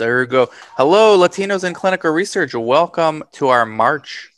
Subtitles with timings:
[0.00, 0.48] So here we go.
[0.78, 2.54] Hello, Latinos in clinical research.
[2.54, 4.30] Welcome to our March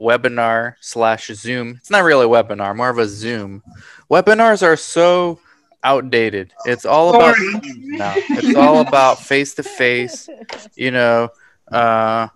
[0.00, 1.70] webinar slash Zoom.
[1.70, 3.64] It's not really a webinar, more of a Zoom.
[4.08, 5.40] Webinars are so
[5.82, 6.52] outdated.
[6.66, 7.34] It's all about
[7.64, 8.14] now.
[8.16, 10.28] It's all about face to face.
[10.76, 11.30] You know,
[11.72, 12.28] uh,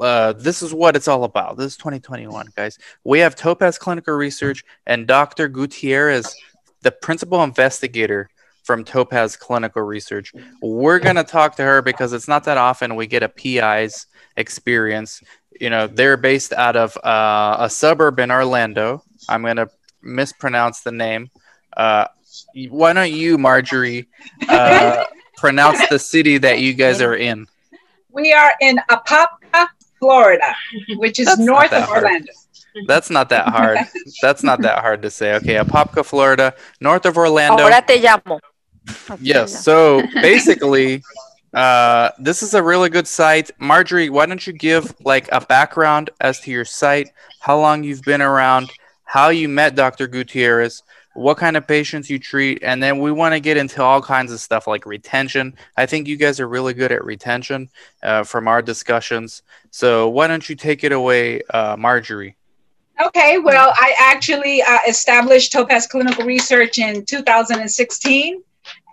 [0.00, 1.58] uh, this is what it's all about.
[1.58, 2.78] This is 2021, guys.
[3.04, 5.48] We have Topaz Clinical Research and Dr.
[5.48, 6.34] Gutierrez,
[6.80, 8.30] the principal investigator
[8.62, 10.32] from Topaz Clinical Research.
[10.60, 14.06] We're going to talk to her because it's not that often we get a PI's
[14.36, 15.22] experience.
[15.60, 19.02] You know, they're based out of uh, a suburb in Orlando.
[19.28, 19.68] I'm going to
[20.02, 21.30] mispronounce the name.
[21.76, 22.06] Uh,
[22.68, 24.08] why don't you, Marjorie,
[24.48, 25.04] uh,
[25.36, 27.46] pronounce the city that you guys are in?
[28.10, 29.68] We are in Apopka,
[29.98, 30.54] Florida,
[30.96, 32.04] which is That's north of hard.
[32.04, 32.32] Orlando.
[32.86, 33.78] That's not that hard.
[34.22, 35.34] That's not that hard to say.
[35.34, 37.64] Okay, Apopka, Florida, north of Orlando.
[37.64, 38.40] Ahora te llamo.
[38.86, 39.64] Así te Yes.
[39.64, 41.02] So basically,
[41.54, 43.50] uh, this is a really good site.
[43.58, 48.02] Marjorie, why don't you give like a background as to your site, how long you've
[48.02, 48.70] been around,
[49.04, 50.06] how you met Dr.
[50.06, 50.82] Gutierrez,
[51.14, 54.32] what kind of patients you treat, and then we want to get into all kinds
[54.32, 55.54] of stuff like retention.
[55.76, 57.68] I think you guys are really good at retention
[58.02, 59.42] uh, from our discussions.
[59.70, 62.36] So why don't you take it away, uh, Marjorie?
[63.04, 68.42] Okay, well, I actually uh, established Topaz Clinical Research in 2016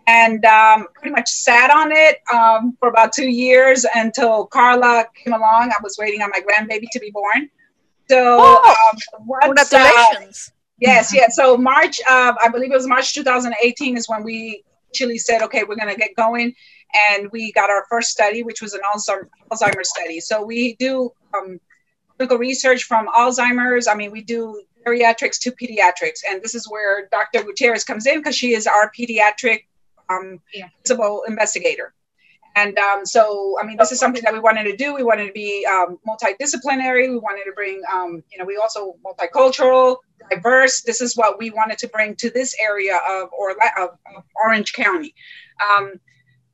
[0.10, 5.34] and um, pretty much sat on it um, for about two years until Carla came
[5.34, 5.72] along.
[5.72, 7.50] I was waiting on my grandbaby to be born.
[8.10, 10.52] So, Oh, um, once, uh, Congratulations.
[10.80, 11.36] Yes, yes.
[11.36, 15.64] So March, uh, I believe it was March 2018 is when we actually said, okay,
[15.64, 16.56] we're going to get going,
[17.12, 20.20] and we got our first study, which was an Alzheimer's study.
[20.20, 21.60] So we do um,
[22.18, 23.88] clinical research from Alzheimer's.
[23.88, 27.44] I mean, we do geriatrics to pediatrics, and this is where Dr.
[27.44, 29.66] Gutierrez comes in because she is our pediatric
[30.10, 30.40] um,
[30.84, 31.94] principal investigator.
[32.56, 34.94] And um, so, I mean, this is something that we wanted to do.
[34.94, 37.10] We wanted to be um, multidisciplinary.
[37.10, 39.98] We wanted to bring, um, you know, we also multicultural,
[40.30, 40.82] diverse.
[40.82, 44.74] This is what we wanted to bring to this area of, Orla- of, of Orange
[44.74, 45.14] County.
[45.72, 45.94] Um,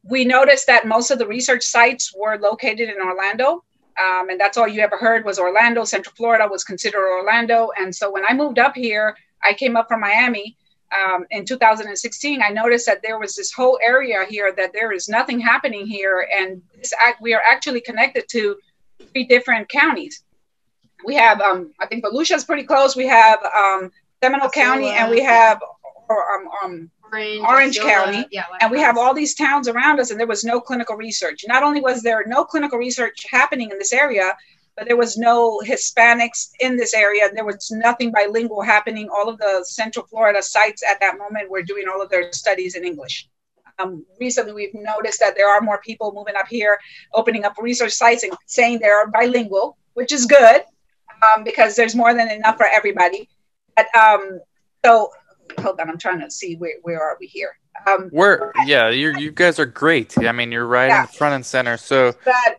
[0.04, 3.64] we noticed that most of the research sites were located in Orlando.
[4.04, 5.86] Um, and that's all you ever heard was Orlando.
[5.86, 7.70] Central Florida was considered Orlando.
[7.80, 10.58] And so when I moved up here, I came up from Miami
[10.94, 15.10] um, in 2016, I noticed that there was this whole area here that there is
[15.10, 18.58] nothing happening here, and this act, we are actually connected to
[19.12, 20.24] three different counties.
[21.06, 22.96] We have, um, I think, Volusia is pretty close.
[22.96, 23.92] We have um,
[24.24, 25.60] Seminole County, and we have
[26.08, 30.00] or, um, um, Orange, Orange Osceola, County, yeah, and we have all these towns around
[30.00, 31.46] us, and there was no clinical research.
[31.48, 34.36] Not only was there no clinical research happening in this area,
[34.76, 37.30] but there was no Hispanics in this area.
[37.34, 39.10] There was nothing bilingual happening.
[39.10, 42.76] All of the Central Florida sites at that moment were doing all of their studies
[42.76, 43.28] in English.
[43.80, 46.78] Um, recently, we've noticed that there are more people moving up here,
[47.14, 50.62] opening up research sites and saying they're bilingual, which is good
[51.34, 53.30] um, because there's more than enough for everybody.
[53.76, 54.40] But um,
[54.86, 55.10] so,
[55.60, 57.58] hold on, I'm trying to see where, where are we here.
[57.88, 60.18] Um, We're yeah, you you guys are great.
[60.18, 61.06] I mean, you're right in Yeah.
[61.06, 61.76] the front and center.
[61.76, 62.56] So but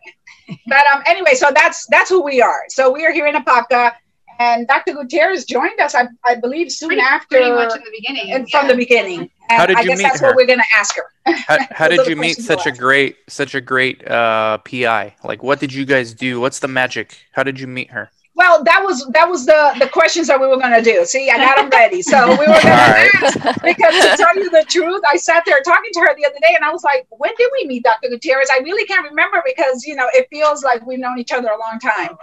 [0.67, 2.63] but um anyway so that's that's who we are.
[2.69, 3.93] So we are here in apopka
[4.39, 7.91] and dr gutierrez joined us i, I believe soon pretty, after pretty much in the
[7.91, 8.31] beginning.
[8.33, 8.59] and yeah.
[8.59, 9.29] from the beginning.
[9.49, 10.27] And How did i you guess meet that's her?
[10.27, 11.05] what we're going to ask her.
[11.47, 15.59] How, how did you meet such a great such a great uh pi like what
[15.59, 16.39] did you guys do?
[16.39, 17.17] What's the magic?
[17.31, 20.47] How did you meet her well that was that was the the questions that we
[20.47, 21.03] were going to do.
[21.05, 22.01] See i got them ready.
[22.01, 23.09] So we were going to All right.
[23.15, 26.37] ask because to tell you the truth i sat there talking to her the other
[26.41, 28.49] day and i was like when did we meet dr gutierrez?
[28.51, 31.59] I really can't remember because you know it feels like we've known each other a
[31.59, 32.15] long time.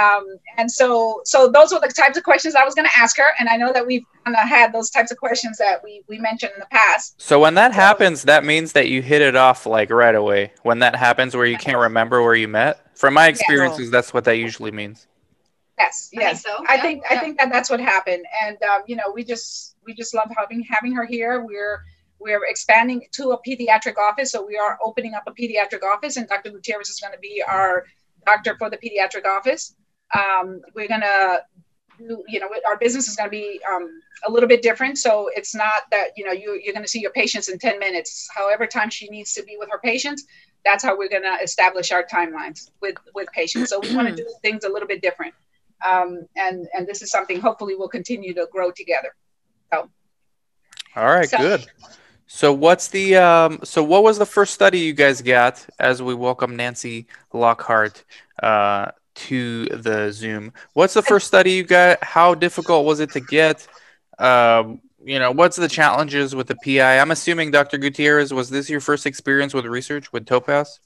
[0.00, 0.26] Um,
[0.58, 3.32] and so so those were the types of questions i was going to ask her.
[3.38, 6.18] And i know that we've kind of had those types of questions that we we
[6.18, 7.20] mentioned in the past.
[7.20, 10.52] So when that happens that means that you hit it off like right away.
[10.62, 12.78] When that happens where you can't remember where you met?
[12.94, 15.06] From my experiences that's what that usually means
[15.82, 16.42] yes I think yes.
[16.42, 18.24] so, i yeah, think i think that that's what happened.
[18.44, 21.44] And um, you know we just we just love having having her here.
[21.44, 21.82] We're
[22.18, 26.28] we're expanding to a pediatric office so we are opening up a pediatric office and
[26.28, 27.84] dr gutierrez is going to be our
[28.24, 29.74] doctor for the pediatric office.
[30.16, 31.42] Um, we're going to
[31.98, 33.88] do you know our business is going to be um,
[34.26, 37.00] a little bit different so it's not that you know you, you're going to see
[37.00, 38.28] your patients in 10 minutes.
[38.34, 40.24] However time she needs to be with her patients
[40.64, 43.70] that's how we're going to establish our timelines with with patients.
[43.70, 45.34] So we want to do things a little bit different
[45.86, 49.14] um, and and this is something hopefully we'll continue to grow together.
[49.72, 49.88] So,
[50.96, 51.66] all right So- good.
[52.26, 56.14] So what's the um so what was the first study you guys got as we
[56.14, 58.04] welcome nancy lockhart
[58.42, 60.52] uh to the zoom?
[60.72, 62.02] What's the first study you got?
[62.02, 63.66] How difficult was it to get?
[64.18, 68.70] Um you know what's the challenges with the pi i'm assuming dr gutierrez was this
[68.70, 70.78] your first experience with research with topaz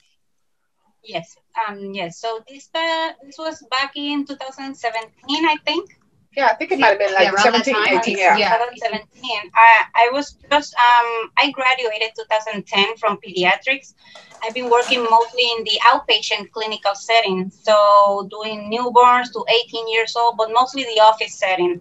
[1.07, 1.37] Yes.
[1.67, 1.95] Um.
[1.95, 2.19] Yes.
[2.19, 5.99] So this uh, this was back in 2017, I think.
[6.37, 8.19] Yeah, I think it might have been like Yeah, 17, 18.
[8.19, 8.37] Yeah.
[8.37, 8.57] Yeah.
[8.59, 9.51] 2017.
[9.55, 13.95] I, I was just um I graduated 2010 from pediatrics.
[14.43, 20.15] I've been working mostly in the outpatient clinical setting, so doing newborns to 18 years
[20.15, 21.81] old, but mostly the office setting.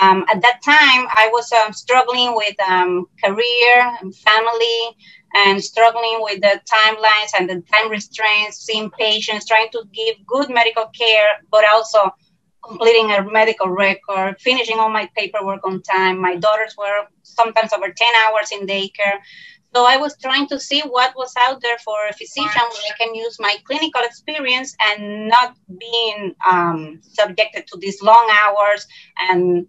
[0.00, 4.96] Um, at that time, I was um, struggling with um, career and family,
[5.34, 10.50] and struggling with the timelines and the time restraints, seeing patients, trying to give good
[10.50, 12.10] medical care, but also
[12.66, 16.20] completing a medical record, finishing all my paperwork on time.
[16.20, 19.18] My daughters were sometimes over 10 hours in daycare.
[19.74, 22.96] So I was trying to see what was out there for a physician where I
[22.98, 28.84] can use my clinical experience and not being um, subjected to these long hours
[29.30, 29.66] and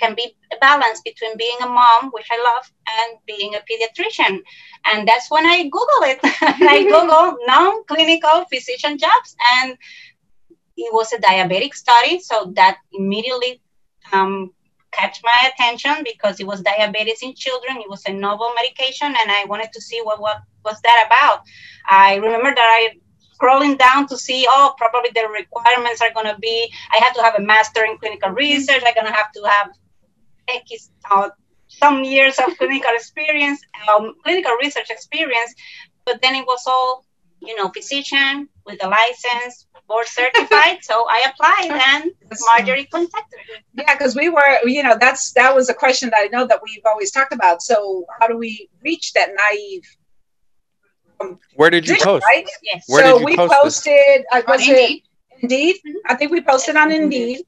[0.00, 4.40] can be a balance between being a mom, which I love, and being a pediatrician.
[4.86, 6.18] And that's when I Google it.
[6.24, 9.76] I Google non-clinical physician jobs and
[10.76, 13.60] it was a diabetic study, so that immediately
[14.12, 14.50] um,
[14.92, 17.78] catch my attention because it was diabetes in children.
[17.78, 21.42] It was a novel medication, and I wanted to see what what was that about.
[21.88, 22.96] I remember that I
[23.42, 27.22] scrolling down to see, oh, probably the requirements are going to be I have to
[27.22, 28.82] have a master in clinical research.
[28.86, 29.70] I'm going to have to have
[30.48, 31.30] X uh,
[31.68, 35.54] some years of clinical experience, um, clinical research experience.
[36.04, 37.04] But then it was all,
[37.40, 40.78] you know, physician with a license, board certified.
[40.82, 42.12] so I applied, and
[42.46, 43.84] Marjorie contacted me.
[43.84, 46.60] Yeah, because we were, you know, that's that was a question that I know that
[46.62, 47.62] we've always talked about.
[47.62, 49.84] So how do we reach that naive?
[51.54, 52.24] Where did you position, post?
[52.24, 52.48] Right.
[52.62, 52.84] Yes.
[52.88, 53.62] Where so did you we post this?
[53.62, 54.24] posted.
[54.32, 55.02] Uh, was Indeed.
[55.40, 55.76] it Indeed?
[56.06, 57.44] I think we posted on Indeed.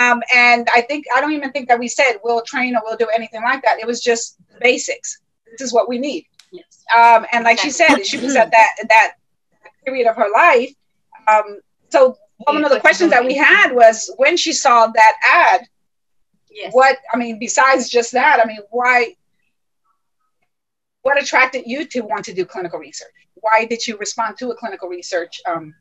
[0.00, 2.96] Um, and I think I don't even think that we said we'll train or we'll
[2.96, 3.78] do anything like that.
[3.80, 5.20] It was just basics.
[5.50, 6.26] This is what we need.
[6.52, 6.84] Yes.
[6.96, 9.12] Um, and like she said, she was at that that
[9.84, 10.72] period of her life.
[11.28, 15.66] Um, so one of the questions that we had was when she saw that ad,
[16.50, 16.72] Yes.
[16.72, 19.14] what I mean, besides just that, I mean, why?
[21.02, 23.12] What attracted you to want to do clinical research?
[23.34, 25.40] Why did you respond to a clinical research?
[25.46, 25.74] Um,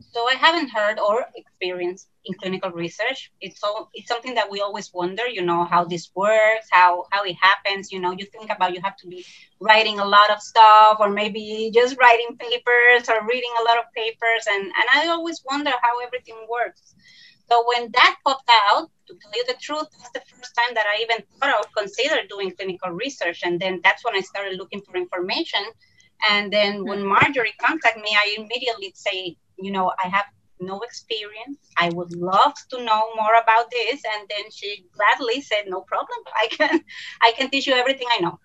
[0.00, 3.32] So I haven't heard or experienced in clinical research.
[3.40, 7.24] It's all it's something that we always wonder, you know, how this works, how how
[7.24, 7.92] it happens.
[7.92, 9.24] You know, you think about you have to be
[9.60, 13.84] writing a lot of stuff, or maybe just writing papers or reading a lot of
[13.94, 16.94] papers, and and I always wonder how everything works.
[17.48, 20.86] So when that popped out, to tell you the truth, that's the first time that
[20.86, 24.58] I even thought I would consider doing clinical research, and then that's when I started
[24.58, 25.64] looking for information.
[26.30, 27.08] And then when hmm.
[27.08, 30.24] Marjorie contacted me, I immediately say, you know, I have
[30.60, 31.58] no experience.
[31.78, 34.02] I would love to know more about this.
[34.16, 36.18] And then she gladly said, no problem.
[36.34, 36.80] I can,
[37.22, 38.38] I can teach you everything I know.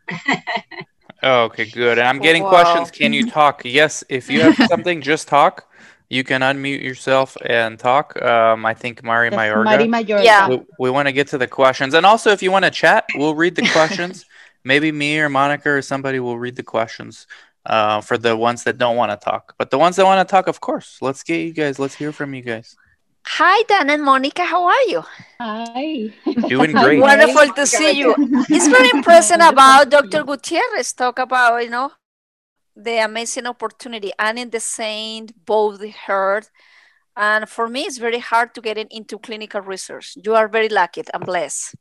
[1.24, 1.98] Oh, okay, good.
[2.00, 2.50] And I'm getting Wow.
[2.50, 2.92] questions.
[2.92, 3.62] Can you talk?
[3.66, 5.66] Yes, if you have something, just talk.
[6.10, 8.20] You can unmute yourself and talk.
[8.22, 9.64] Um, I think Mari Mayorga.
[9.66, 9.88] Mari Mayorga.
[9.88, 10.24] Mayorga.
[10.24, 10.50] Yeah.
[10.50, 11.94] We, we want to get to the questions.
[11.94, 14.26] And also, if you want to chat, we'll read the questions.
[14.64, 17.28] Maybe me or Monica or somebody will read the questions
[17.66, 19.56] uh, for the ones that don't want to talk.
[19.58, 21.80] But the ones that want to talk, of course, let's get you guys.
[21.80, 22.76] Let's hear from you guys.
[23.26, 24.44] Hi, Dan and Monica.
[24.44, 25.04] How are you?
[25.40, 26.12] Hi.
[26.48, 27.00] Doing Hi, great.
[27.00, 27.00] Mari.
[27.00, 28.16] Wonderful to see you.
[28.50, 30.24] It's very impressive about Dr.
[30.24, 31.92] Gutierrez talk about, you know,
[32.76, 34.12] the amazing opportunity.
[34.18, 36.48] And in the same both heard.
[37.16, 40.18] And for me, it's very hard to get in, into clinical research.
[40.24, 41.76] You are very lucky and blessed.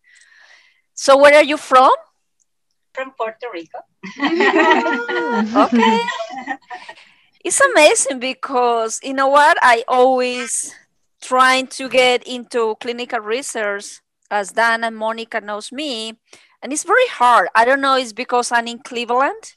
[0.94, 1.92] So where are you from?
[2.98, 3.78] From Puerto Rico.
[5.54, 6.00] Okay.
[7.44, 9.56] It's amazing because you know what?
[9.62, 10.74] I always
[11.22, 14.00] trying to get into clinical research
[14.32, 16.18] as Dan and Monica knows me.
[16.60, 17.48] And it's very hard.
[17.54, 19.54] I don't know, it's because I'm in Cleveland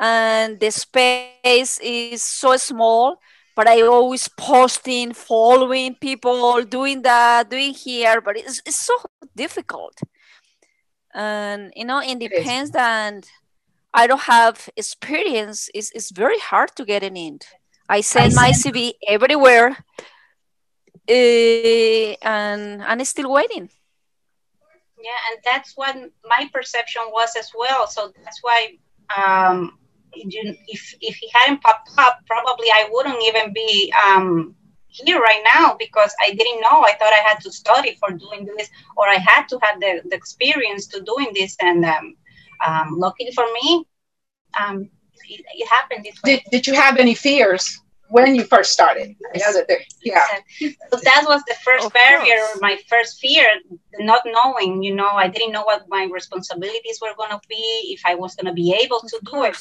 [0.00, 3.20] and the space is so small,
[3.54, 8.94] but I always posting, following people, doing that, doing here, but it's, it's so
[9.36, 10.00] difficult.
[11.14, 12.30] And you know, it is.
[12.30, 13.24] depends that
[13.92, 15.70] I don't have experience.
[15.72, 17.38] It's, it's very hard to get an in.
[17.88, 19.76] I send my CV everywhere,
[21.06, 23.70] eh, and I'm still waiting.
[24.98, 25.94] Yeah, and that's what
[26.24, 27.86] my perception was as well.
[27.86, 28.78] So that's why
[29.14, 29.78] um,
[30.12, 34.56] if if he hadn't popped up, probably I wouldn't even be um,
[34.94, 36.82] here right now because I didn't know.
[36.82, 40.02] I thought I had to study for doing this, or I had to have the,
[40.08, 41.56] the experience to doing this.
[41.60, 42.16] And um,
[42.66, 43.86] um, luckily for me,
[44.58, 44.90] um,
[45.28, 46.36] it, it happened this way.
[46.36, 49.16] did, did you have any fears when you first started.
[50.02, 50.26] Yeah.
[50.90, 52.58] So that was the first of barrier, course.
[52.60, 53.46] my first fear,
[53.98, 58.02] not knowing, you know, I didn't know what my responsibilities were going to be, if
[58.04, 59.56] I was going to be able to do it.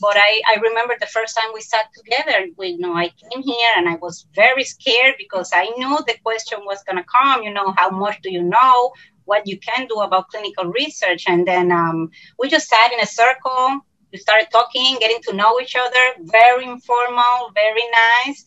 [0.00, 3.42] But I, I remember the first time we sat together, we, you know, I came
[3.42, 7.42] here and I was very scared because I knew the question was going to come,
[7.42, 8.92] you know, how much do you know?
[9.24, 11.24] What you can do about clinical research.
[11.28, 13.80] And then um, we just sat in a circle
[14.12, 17.84] we started talking, getting to know each other, very informal, very
[18.24, 18.44] nice.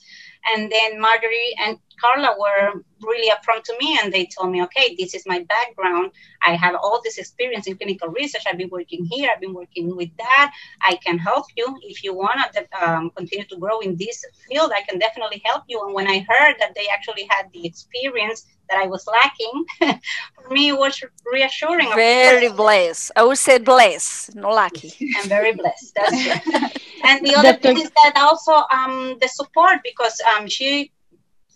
[0.53, 4.95] And then Marjorie and Carla were really upfront to me and they told me, okay,
[4.97, 6.11] this is my background.
[6.43, 8.43] I have all this experience in clinical research.
[8.47, 9.29] I've been working here.
[9.31, 10.51] I've been working with that.
[10.81, 14.71] I can help you if you want to um, continue to grow in this field.
[14.75, 15.79] I can definitely help you.
[15.85, 19.65] And when I heard that they actually had the experience that I was lacking,
[20.35, 21.89] for me, it was reassuring.
[21.93, 23.11] Very blessed.
[23.15, 24.93] I would say blessed, not lucky.
[25.17, 25.93] I'm very blessed.
[25.95, 26.13] That's
[27.03, 30.91] and the other thing is that also um, the support because um, she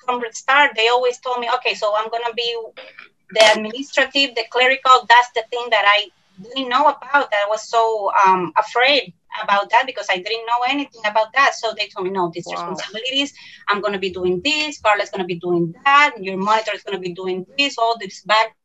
[0.05, 2.49] from the start, they always told me, okay, so I'm gonna be
[3.31, 5.05] the administrative, the clerical.
[5.09, 6.11] That's the thing that I
[6.43, 7.31] didn't know about.
[7.31, 11.53] That I was so um, afraid about that because I didn't know anything about that.
[11.55, 12.53] So they told me, no, these wow.
[12.53, 13.33] responsibilities.
[13.67, 14.81] I'm gonna be doing this.
[14.81, 16.15] Carla's gonna be doing that.
[16.19, 17.77] Your monitor is gonna be doing this.
[17.77, 18.55] All this background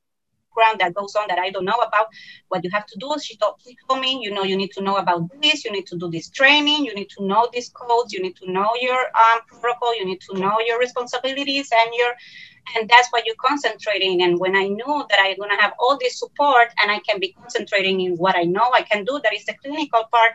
[0.80, 2.06] that goes on that I don't know about.
[2.48, 4.82] What you have to do, she told, she told me, you know, you need to
[4.82, 8.12] know about this, you need to do this training, you need to know these codes,
[8.12, 12.12] you need to know your um, protocol, you need to know your responsibilities and your,
[12.76, 14.22] and that's what you're concentrating.
[14.22, 17.32] And when I knew that I'm gonna have all this support and I can be
[17.32, 20.32] concentrating in what I know I can do, that is the clinical part.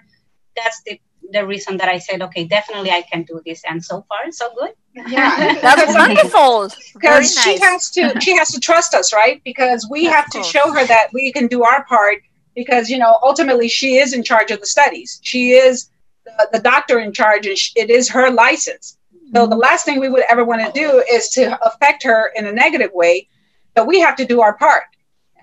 [0.55, 1.00] That's the
[1.31, 3.63] the reason that I said, okay, definitely I can do this.
[3.67, 4.71] And so far, so good.
[5.07, 6.69] Yeah, that's wonderful.
[6.93, 7.43] Because nice.
[7.43, 9.41] she has to, she has to trust us, right?
[9.43, 12.19] Because we have to show her that we can do our part.
[12.55, 15.19] Because you know, ultimately, she is in charge of the studies.
[15.24, 15.89] She is
[16.24, 18.97] the, the doctor in charge, and she, it is her license.
[19.33, 22.45] So the last thing we would ever want to do is to affect her in
[22.45, 23.27] a negative way.
[23.74, 24.83] But we have to do our part.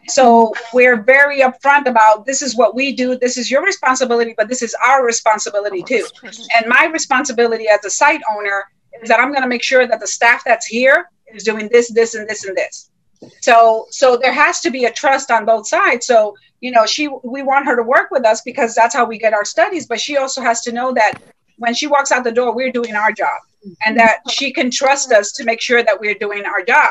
[0.09, 4.49] So we're very upfront about this is what we do, this is your responsibility, but
[4.49, 6.04] this is our responsibility too.
[6.56, 8.64] And my responsibility as a site owner
[9.00, 11.92] is that I'm going to make sure that the staff that's here is doing this,
[11.92, 12.90] this, and this, and this.
[13.40, 16.06] So so there has to be a trust on both sides.
[16.06, 19.18] So you know, she we want her to work with us because that's how we
[19.18, 21.14] get our studies, but she also has to know that
[21.59, 23.40] when she walks out the door, we're doing our job
[23.85, 26.90] and that she can trust us to make sure that we're doing our job.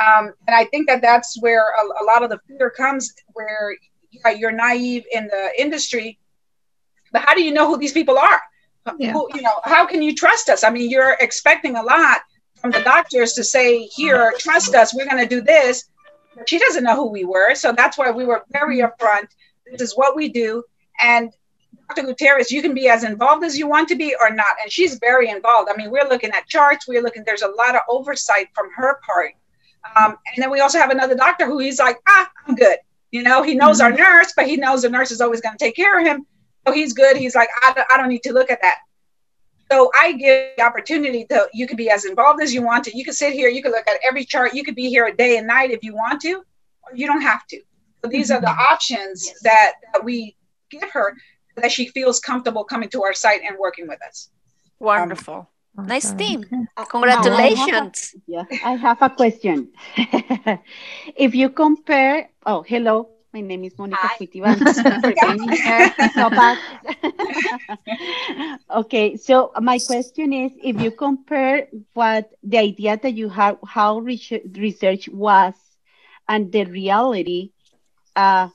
[0.00, 3.76] Um, and I think that that's where a, a lot of the fear comes, where
[4.10, 6.18] yeah, you're naive in the industry,
[7.12, 8.40] but how do you know who these people are?
[8.98, 9.12] Yeah.
[9.12, 10.62] Who, you know, how can you trust us?
[10.62, 12.22] I mean, you're expecting a lot
[12.60, 14.94] from the doctors to say, "Here, trust us.
[14.94, 15.84] We're going to do this."
[16.36, 19.28] But she doesn't know who we were, so that's why we were very upfront.
[19.70, 20.64] This is what we do,
[21.00, 21.32] and
[21.88, 22.02] Dr.
[22.06, 24.56] Gutierrez, you can be as involved as you want to be or not.
[24.62, 25.70] And she's very involved.
[25.70, 28.98] I mean, we're looking at charts, we're looking, there's a lot of oversight from her
[29.04, 29.32] part
[29.96, 32.78] um, and then we also have another doctor who he's like, ah, I'm good.
[33.10, 33.92] You know, he knows mm-hmm.
[33.92, 36.26] our nurse, but he knows the nurse is always going to take care of him.
[36.66, 37.16] So he's good.
[37.16, 38.78] He's like, I, I don't need to look at that.
[39.70, 42.96] So I give the opportunity to, you could be as involved as you want to.
[42.96, 44.54] You could sit here, you could look at every chart.
[44.54, 47.22] You could be here a day and night if you want to, or you don't
[47.22, 47.60] have to.
[48.02, 48.72] So these are the mm-hmm.
[48.72, 49.40] options yes.
[49.42, 50.36] that, that we
[50.70, 51.14] give her
[51.56, 54.30] that she feels comfortable coming to our site and working with us.
[54.80, 55.34] Wonderful.
[55.34, 56.44] Um, Nice team.
[56.88, 58.14] Congratulations.
[58.16, 59.72] I yeah, I have a question.
[61.16, 64.60] if you compare, oh, hello, my name is Monica Cuitiban.
[68.70, 73.98] okay, so my question is if you compare what the idea that you have, how
[73.98, 75.54] research was,
[76.28, 77.50] and the reality,
[78.14, 78.48] uh,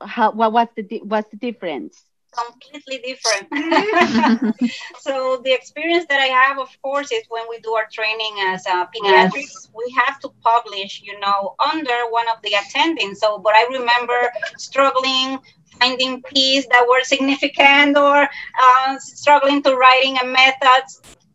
[0.00, 2.04] how, what was the, what's the difference?
[2.36, 3.48] Completely different.
[5.00, 8.66] so the experience that I have, of course, is when we do our training as
[8.66, 13.16] uh, pediatrics, we have to publish, you know, under one of the attendings.
[13.16, 15.38] So, but I remember struggling
[15.80, 18.28] finding P's that were significant or
[18.62, 20.84] uh, struggling to writing a method.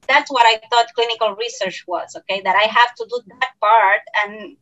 [0.07, 2.15] That's what I thought clinical research was.
[2.15, 4.57] Okay, that I have to do that part, and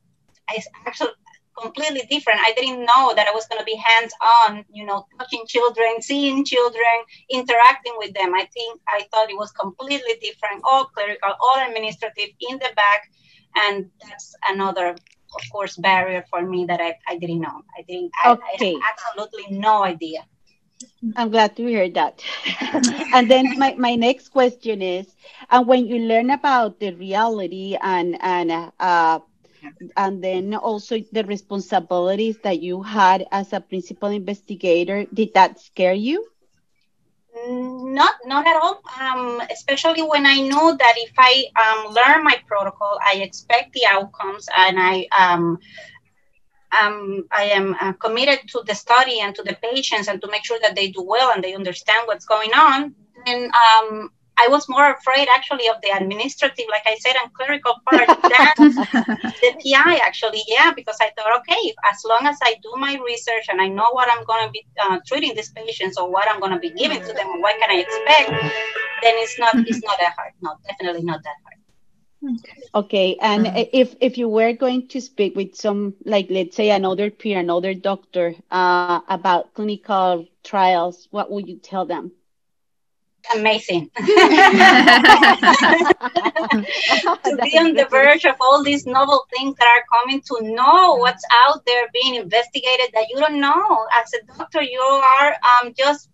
[0.50, 1.12] I actually
[1.62, 2.40] completely different.
[2.42, 6.02] I didn't know that I was going to be hands on, you know, touching children,
[6.02, 6.96] seeing children,
[7.30, 8.34] interacting with them.
[8.34, 13.10] I think I thought it was completely different, all clerical, all administrative in the back.
[13.56, 17.62] And that's another, of course, barrier for me that I, I didn't know.
[17.78, 18.76] I didn't, okay.
[18.76, 20.26] I, I absolutely no idea.
[21.16, 22.24] I'm glad to hear that.
[23.14, 25.08] and then my, my next question is,
[25.50, 29.20] and when you learn about the reality and, and uh,
[29.96, 35.94] and then also the responsibilities that you had as a principal investigator did that scare
[35.94, 36.26] you
[37.48, 38.82] Not, not at all.
[39.00, 43.86] Um, especially when I know that if I um, learn my protocol, I expect the
[43.90, 45.60] outcomes, and I um,
[46.82, 50.46] um, I am uh, committed to the study and to the patients, and to make
[50.46, 52.94] sure that they do well and they understand what's going on.
[53.26, 54.10] And um,
[54.40, 58.72] I was more afraid actually of the administrative, like I said, and clerical part than
[59.42, 60.44] the PI actually.
[60.48, 63.90] Yeah, because I thought, okay, as long as I do my research and I know
[63.92, 66.72] what I'm going to be uh, treating these patients or what I'm going to be
[66.72, 68.30] giving to them, or what can I expect,
[69.02, 70.34] then it's not it's not that hard.
[70.42, 71.58] No, definitely not that hard.
[72.74, 73.70] Okay, and mm-hmm.
[73.74, 77.74] if if you were going to speak with some, like let's say another peer, another
[77.74, 82.12] doctor, uh, about clinical trials, what would you tell them?
[83.36, 83.90] Amazing.
[83.98, 84.06] to
[87.44, 91.24] be on the verge of all these novel things that are coming, to know what's
[91.46, 93.88] out there being investigated that you don't know.
[94.02, 96.10] As a doctor, you are um, just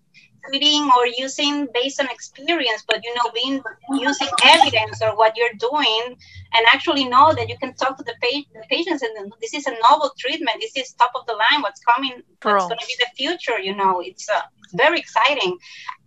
[0.48, 3.62] treating or using based on experience, but you know, being
[3.94, 6.18] using evidence or what you're doing,
[6.54, 9.66] and actually know that you can talk to the, pa- the patients and this is
[9.68, 10.58] a novel treatment.
[10.60, 11.62] This is top of the line.
[11.62, 12.22] What's coming?
[12.42, 13.60] What's going to be the future?
[13.60, 14.42] You know, it's uh,
[14.74, 15.58] very exciting.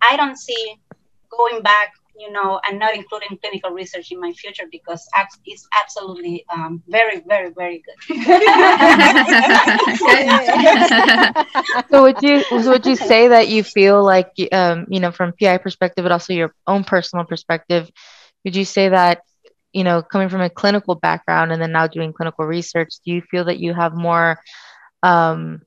[0.03, 0.77] I don't see
[1.37, 5.07] going back, you know, and not including clinical research in my future because
[5.45, 7.95] it's absolutely um, very, very, very good.
[11.91, 15.33] so would you so would you say that you feel like um, you know from
[15.41, 17.91] PI perspective, but also your own personal perspective,
[18.45, 19.21] would you say that
[19.73, 23.23] you know coming from a clinical background and then now doing clinical research, do you
[23.31, 24.39] feel that you have more
[25.03, 25.61] um,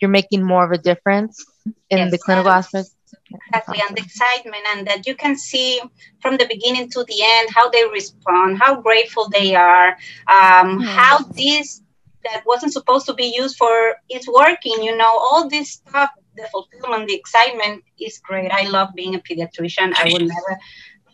[0.00, 1.44] you're making more of a difference
[1.90, 2.10] in yes.
[2.10, 2.88] the clinical aspect?
[3.30, 5.80] Exactly and the excitement and that you can see
[6.20, 9.88] from the beginning to the end how they respond how grateful they are
[10.28, 10.84] um, mm.
[10.84, 11.82] how this
[12.24, 16.46] that wasn't supposed to be used for is working you know all this stuff the
[16.52, 18.50] fulfillment the excitement is great.
[18.52, 19.94] I love being a pediatrician.
[19.96, 20.58] I would never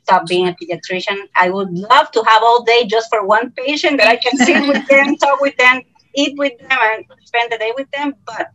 [0.02, 1.28] stop being a pediatrician.
[1.36, 4.66] I would love to have all day just for one patient that i can sit
[4.68, 5.82] with them talk with them
[6.14, 8.48] eat with them and spend the day with them but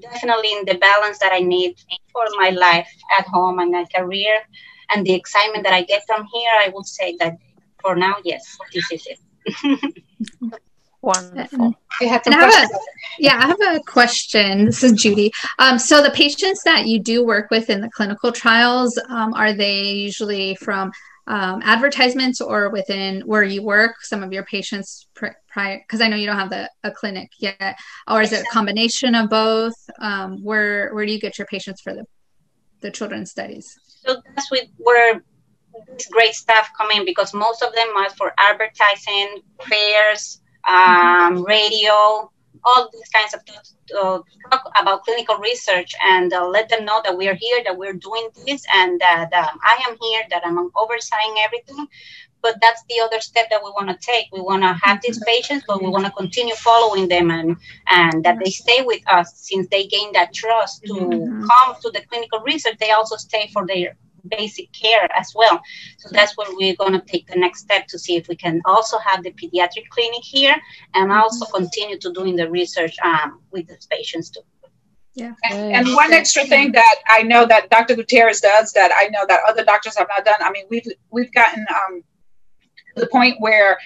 [0.00, 1.76] definitely in the balance that I need
[2.12, 2.88] for my life
[3.18, 4.38] at home and my career
[4.90, 7.36] and the excitement that I get from here, I would say that
[7.80, 9.94] for now, yes, this is it.
[11.02, 11.74] Wonderful.
[12.00, 12.68] I have a,
[13.18, 14.66] yeah, I have a question.
[14.66, 15.30] This is Judy.
[15.58, 19.52] Um, so the patients that you do work with in the clinical trials, um, are
[19.52, 20.90] they usually from
[21.26, 24.02] um, advertisements or within where you work?
[24.02, 27.76] Some of your patients prior, because I know you don't have the, a clinic yet,
[28.08, 29.74] or is it a combination of both?
[30.00, 32.04] Um, where where do you get your patients for the
[32.80, 33.74] the children's studies?
[33.86, 35.22] So that's with where
[35.88, 42.30] this great stuff coming because most of them are for advertising, fairs, um, radio,
[42.64, 43.40] all these kinds of
[43.96, 47.92] uh, talk about clinical research and uh, let them know that we're here, that we're
[47.92, 51.86] doing this, and that um, I am here, that I'm overseeing everything.
[52.42, 54.26] But that's the other step that we want to take.
[54.32, 57.56] We want to have these patients, but we want to continue following them and
[57.88, 61.44] and that they stay with us since they gain that trust to mm-hmm.
[61.44, 62.76] come to the clinical research.
[62.78, 63.96] They also stay for their
[64.28, 65.60] basic care as well.
[65.98, 68.60] So that's where we're going to take the next step to see if we can
[68.64, 70.56] also have the pediatric clinic here
[70.94, 74.40] and also continue to doing the research um, with the patients too.
[75.14, 75.32] Yeah.
[75.50, 77.94] And, and, one extra thing that I know that Dr.
[77.96, 80.36] Gutierrez does that I know that other doctors have not done.
[80.40, 82.02] I mean, we've we've gotten um,
[82.94, 83.78] to the point where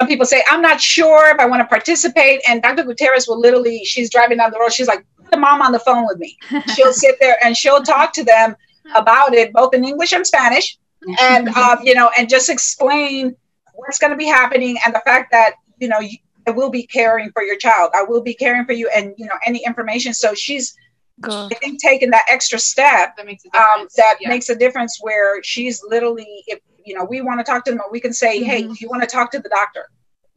[0.00, 2.40] some people say, I'm not sure if I want to participate.
[2.48, 2.84] And Dr.
[2.84, 4.72] Gutierrez will literally, she's driving down the road.
[4.72, 6.36] She's like, put the mom on the phone with me.
[6.74, 8.56] She'll sit there and she'll talk to them
[8.94, 10.78] about it, both in English and Spanish,
[11.20, 13.36] and um, you know, and just explain
[13.74, 16.86] what's going to be happening and the fact that you know you, I will be
[16.86, 17.90] caring for your child.
[17.94, 20.12] I will be caring for you, and you know, any information.
[20.12, 20.76] So she's,
[21.20, 21.52] Good.
[21.52, 23.98] I think, taking that extra step that makes a um, difference.
[23.98, 24.28] Um, that yeah.
[24.28, 24.98] makes a difference.
[25.00, 28.40] Where she's literally, if you know, we want to talk to them, we can say,
[28.40, 28.50] mm-hmm.
[28.50, 29.88] hey, if you want to talk to the doctor,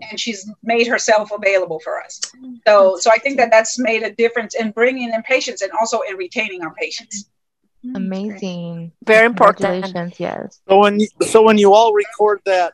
[0.09, 2.21] and she's made herself available for us.
[2.67, 6.01] So, so I think that that's made a difference in bringing in patients and also
[6.01, 7.29] in retaining our patients.
[7.87, 8.91] Mm, Amazing.
[9.05, 10.19] Very important.
[10.19, 10.59] Yes.
[10.67, 12.73] So when you, so when you all record that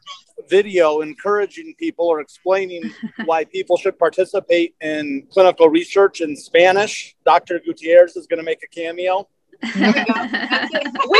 [0.50, 2.92] video encouraging people or explaining
[3.26, 7.60] why people should participate in clinical research in Spanish, Dr.
[7.60, 9.28] Gutierrez is going to make a cameo.
[9.64, 9.72] we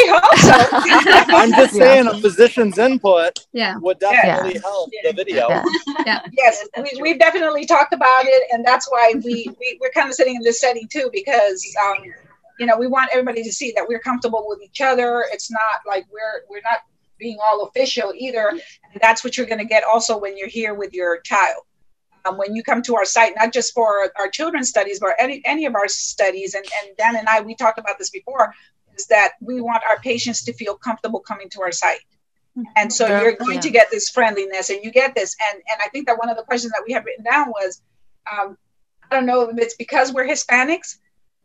[0.10, 0.52] hope so.
[1.34, 3.78] I'm just saying a physician's input yeah.
[3.78, 4.62] would definitely yeah.
[4.62, 5.12] help yeah.
[5.12, 5.48] the video.
[5.48, 5.64] Yeah.
[6.06, 6.20] yeah.
[6.34, 10.16] Yes, we, we've definitely talked about it, and that's why we, we, we're kind of
[10.16, 12.04] sitting in this setting too, because um,
[12.60, 15.82] you know we want everybody to see that we're comfortable with each other it's not
[15.88, 16.80] like we're we're not
[17.18, 20.74] being all official either and that's what you're going to get also when you're here
[20.74, 21.64] with your child
[22.26, 25.42] um, when you come to our site not just for our children's studies but any
[25.46, 28.54] any of our studies and, and dan and i we talked about this before
[28.98, 32.00] is that we want our patients to feel comfortable coming to our site.
[32.76, 33.62] And so you're going Yeah.
[33.62, 35.36] to get this friendliness and you get this.
[35.42, 37.82] And, and I think that one of the questions that we have written down was,
[38.32, 38.58] um,
[39.10, 40.98] I don't know if it's because we're Hispanics,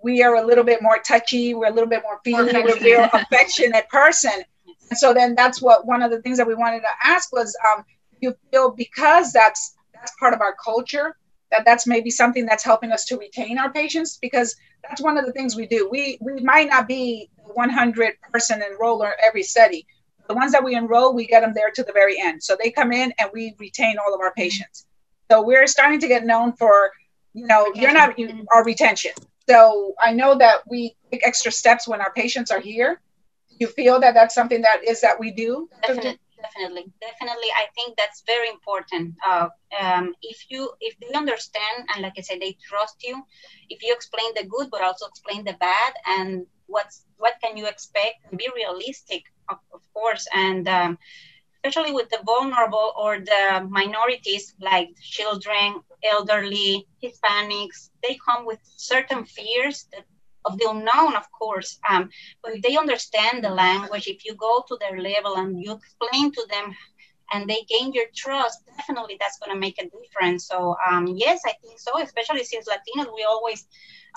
[0.03, 2.81] we are a little bit more touchy, we're a little bit more feeling, we're a
[2.81, 4.33] real affectionate person.
[4.91, 7.57] And so then that's what one of the things that we wanted to ask was,
[7.73, 7.85] um,
[8.21, 11.17] you feel because that's that's part of our culture,
[11.51, 14.55] that that's maybe something that's helping us to retain our patients because
[14.87, 15.89] that's one of the things we do.
[15.91, 19.87] We we might not be 100 person enroller every study.
[20.29, 22.43] The ones that we enroll, we get them there to the very end.
[22.43, 24.87] So they come in and we retain all of our patients.
[25.31, 26.91] So we're starting to get known for,
[27.33, 29.13] you know, you're not you, our retention.
[29.49, 33.01] So I know that we take extra steps when our patients are here.
[33.59, 35.69] You feel that that's something that is that we do.
[35.83, 39.49] definitely definitely definitely i think that's very important uh,
[39.81, 43.23] um, if you if they understand and like i said they trust you
[43.69, 47.67] if you explain the good but also explain the bad and what's what can you
[47.67, 50.99] expect be realistic of, of course and um,
[51.65, 59.25] especially with the vulnerable or the minorities like children elderly hispanics they come with certain
[59.25, 60.05] fears that
[60.45, 61.79] of the unknown, of course.
[61.89, 62.11] Um,
[62.43, 66.33] but if they understand the language, if you go to their level and you explain
[66.33, 66.75] to them
[67.33, 70.47] and they gain your trust, definitely that's going to make a difference.
[70.47, 73.67] So, um, yes, I think so, especially since Latinos, we always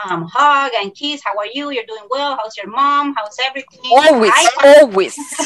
[0.06, 1.22] um, hug and kiss.
[1.24, 1.72] How are you?
[1.72, 2.38] You're doing well.
[2.38, 3.14] How's your mom?
[3.16, 3.80] How's everything?
[3.92, 5.16] Always, I, always.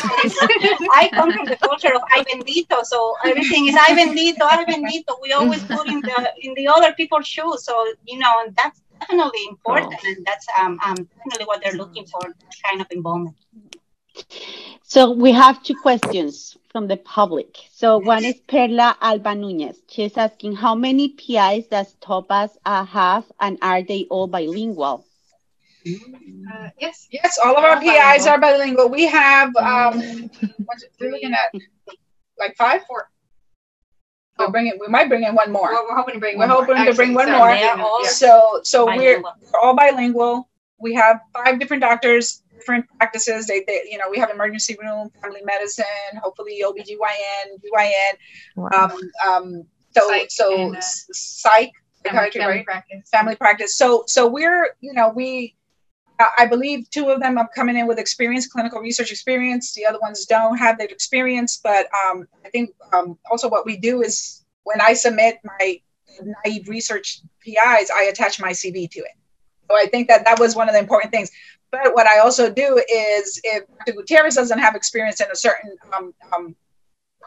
[0.94, 5.16] I come from the culture of ay bendito, so everything is ay bendito, ay bendito.
[5.22, 7.66] We always put in the in the other people's shoes.
[7.66, 7.74] So
[8.06, 12.22] you know, and that's definitely important, and that's um, um definitely what they're looking for,
[12.70, 13.36] kind of involvement.
[14.84, 17.58] So we have two questions from the public.
[17.72, 19.78] So one is Perla Alba Nunez.
[19.88, 25.06] She's asking, how many PIs does Topaz uh, have, and are they all bilingual?
[25.88, 27.08] Uh, yes.
[27.12, 28.90] Yes, all of our PIs are bilingual.
[28.90, 30.30] We have um,
[30.66, 31.54] what's it, we're looking at
[32.40, 33.10] like five, four.
[34.38, 35.72] We're bringing, we might bring in one more.
[35.72, 37.48] Well, we're hoping to bring We're one more, hoping to bring one So more.
[37.50, 40.50] they all- So, so we're, we're all bilingual.
[40.78, 43.48] We have five different doctors, different practices.
[43.48, 45.86] They, they, you know, we have emergency room, family medicine,
[46.22, 48.14] hopefully OBGYN, GYN.
[48.56, 48.70] Wow.
[48.74, 48.92] Um,
[49.28, 51.72] um, so, Psych so and, uh, psych,
[52.04, 52.66] family, family right?
[52.66, 53.10] practice.
[53.10, 53.78] family practice.
[53.78, 55.56] So, so we're, you know, we,
[56.20, 59.74] I I believe two of them are coming in with experience, clinical research experience.
[59.74, 63.78] The other ones don't have that experience, but um, I think um, also what we
[63.78, 65.80] do is when I submit my
[66.46, 69.12] naive research PIs, I attach my CV to it.
[69.70, 71.32] So I think that that was one of the important things.
[71.72, 73.94] But what I also do is if Dr.
[73.94, 76.56] Gutierrez doesn't have experience in a certain um, um,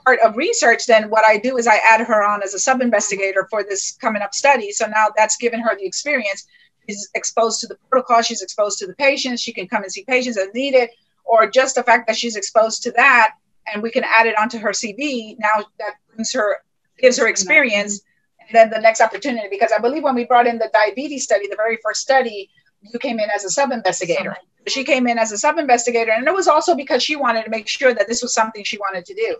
[0.05, 2.81] part of research, then what I do is I add her on as a sub
[2.81, 4.73] investigator for this coming up study.
[4.73, 6.47] So now that's given her the experience.
[6.89, 10.05] She's exposed to the protocol, she's exposed to the patients, she can come and see
[10.05, 10.89] patients as needed,
[11.25, 13.33] or just the fact that she's exposed to that
[13.73, 15.37] and we can add it onto her CV.
[15.39, 16.59] Now that brings her,
[16.99, 18.01] gives her experience.
[18.41, 21.49] And then the next opportunity, because I believe when we brought in the diabetes study,
[21.49, 22.49] the very first study,
[22.83, 24.37] you came in as a sub investigator.
[24.67, 27.51] She came in as a sub investigator and it was also because she wanted to
[27.51, 29.37] make sure that this was something she wanted to do.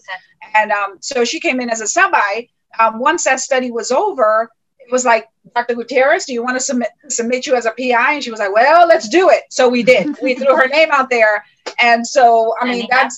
[0.55, 2.49] And um, so she came in as a sub i
[2.79, 6.61] um, once that study was over it was like dr gutierrez do you want to
[6.61, 9.45] submit submit you as a pi and she was like well let's do it.
[9.51, 10.17] So we did.
[10.23, 11.45] We threw her name out there.
[11.81, 13.17] And so i mean that's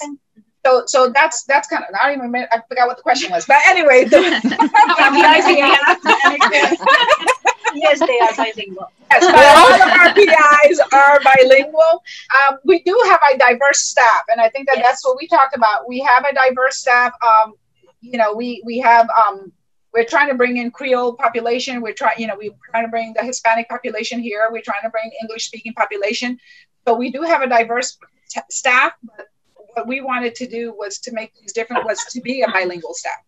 [0.67, 3.31] so so that's that's kind of i don't even remember, i forgot what the question
[3.31, 3.47] was.
[3.47, 4.19] But anyway the,
[7.75, 8.91] yes, they are bilingual.
[9.11, 12.03] Yes, but all of our PIs are bilingual.
[12.37, 15.57] Um, we do have a diverse staff, and I think that that's what we talked
[15.57, 15.89] about.
[15.89, 17.13] We have a diverse staff.
[17.27, 17.55] Um,
[18.01, 19.53] you know, we we have um,
[19.93, 21.81] we're trying to bring in Creole population.
[21.81, 24.49] We're trying, you know, we're trying to bring the Hispanic population here.
[24.51, 26.39] We're trying to bring English speaking population.
[26.87, 27.99] So we do have a diverse
[28.31, 28.93] t- staff.
[29.03, 29.27] But
[29.75, 31.85] what we wanted to do was to make things different.
[31.85, 33.23] Was to be a bilingual staff.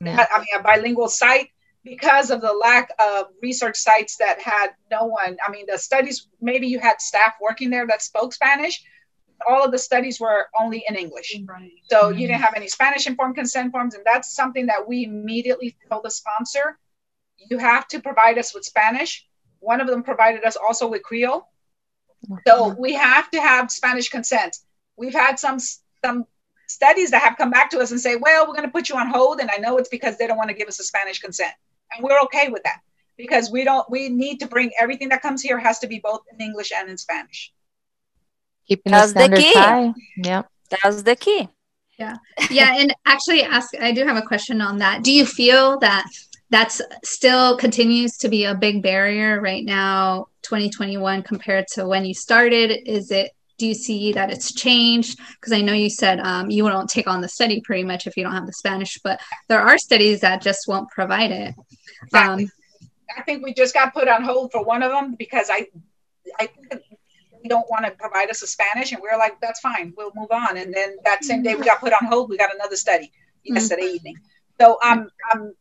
[0.00, 0.26] Yeah.
[0.34, 1.50] I mean, a bilingual site
[1.86, 5.36] because of the lack of research sites that had no one.
[5.46, 8.82] I mean, the studies, maybe you had staff working there that spoke Spanish.
[9.48, 11.32] All of the studies were only in English.
[11.90, 13.94] So you didn't have any Spanish informed consent forms.
[13.94, 16.78] And that's something that we immediately told the sponsor
[17.50, 19.26] you have to provide us with Spanish.
[19.60, 21.46] One of them provided us also with Creole.
[22.46, 24.56] So we have to have Spanish consent.
[24.96, 25.58] We've had some
[26.04, 26.24] some
[26.66, 28.96] studies that have come back to us and say, well, we're going to put you
[28.96, 29.38] on hold.
[29.40, 31.52] And I know it's because they don't want to give us a Spanish consent.
[31.92, 32.80] And we're okay with that
[33.16, 36.20] because we don't, we need to bring everything that comes here has to be both
[36.32, 37.52] in English and in Spanish.
[38.66, 39.52] Keeping That's the the key.
[39.54, 39.92] high.
[40.18, 40.48] Yep.
[40.82, 41.48] That's the key.
[41.98, 42.16] Yeah.
[42.50, 46.06] Yeah and actually ask i do have a question on that do you feel that
[46.50, 52.14] that's still continues to be a big barrier right now 2021 compared to when you
[52.14, 55.18] started is it do you see that it's changed?
[55.40, 58.16] Because I know you said um, you won't take on the study pretty much if
[58.16, 61.54] you don't have the Spanish, but there are studies that just won't provide it.
[62.02, 62.44] Exactly.
[62.44, 62.50] Um,
[63.16, 65.66] I think we just got put on hold for one of them because I,
[66.38, 66.48] I
[67.46, 70.12] they don't want to provide us a Spanish, and we are like, that's fine, we'll
[70.14, 70.56] move on.
[70.56, 73.54] And then that same day we got put on hold, we got another study mm-hmm.
[73.54, 74.16] yesterday evening.
[74.60, 75.52] So um, um,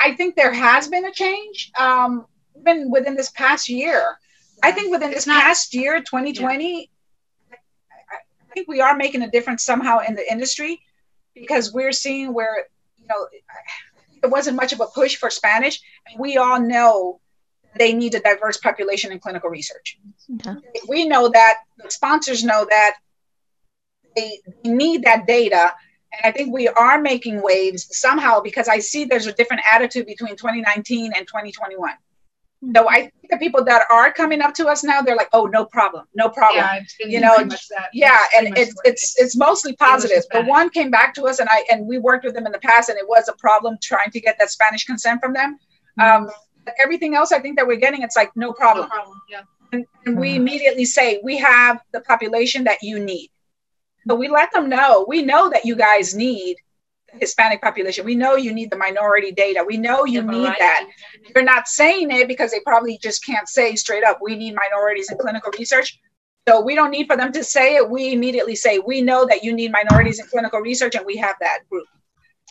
[0.00, 2.26] I think there has been a change, um,
[2.60, 4.18] even within this past year.
[4.62, 6.80] I think within this past year, 2020, yeah.
[6.80, 6.88] I
[8.56, 10.80] think we are making a difference somehow in the industry
[11.34, 12.66] because we're seeing where
[12.98, 13.28] you know
[14.22, 15.80] it wasn't much of a push for Spanish.
[16.18, 17.20] We all know
[17.78, 19.98] they need a diverse population in clinical research.
[20.28, 20.54] Yeah.
[20.88, 22.96] We know that the sponsors know that
[24.16, 25.74] they need that data.
[26.12, 30.06] And I think we are making waves somehow because I see there's a different attitude
[30.06, 31.92] between 2019 and 2021.
[32.74, 35.46] So I think the people that are coming up to us now, they're like, "Oh,
[35.46, 37.36] no problem, no problem." Yeah, you know,
[37.92, 40.24] yeah, and it's it's it's mostly positive.
[40.32, 42.58] But one came back to us, and I and we worked with them in the
[42.58, 45.58] past, and it was a problem trying to get that Spanish consent from them.
[46.00, 46.24] Mm-hmm.
[46.24, 46.30] Um,
[46.82, 48.88] everything else, I think that we're getting, it's like no problem.
[48.88, 49.20] No problem.
[49.28, 49.42] Yeah.
[49.72, 50.36] And, and we mm-hmm.
[50.40, 53.30] immediately say, "We have the population that you need."
[54.08, 55.04] So we let them know.
[55.06, 56.56] We know that you guys need
[57.20, 58.04] Hispanic population.
[58.04, 59.64] We know you need the minority data.
[59.66, 60.88] We know you need that.
[61.34, 65.10] They're not saying it because they probably just can't say straight up, we need minorities
[65.10, 65.98] in clinical research.
[66.48, 67.90] So we don't need for them to say it.
[67.90, 71.34] We immediately say, we know that you need minorities in clinical research and we have
[71.40, 71.86] that group.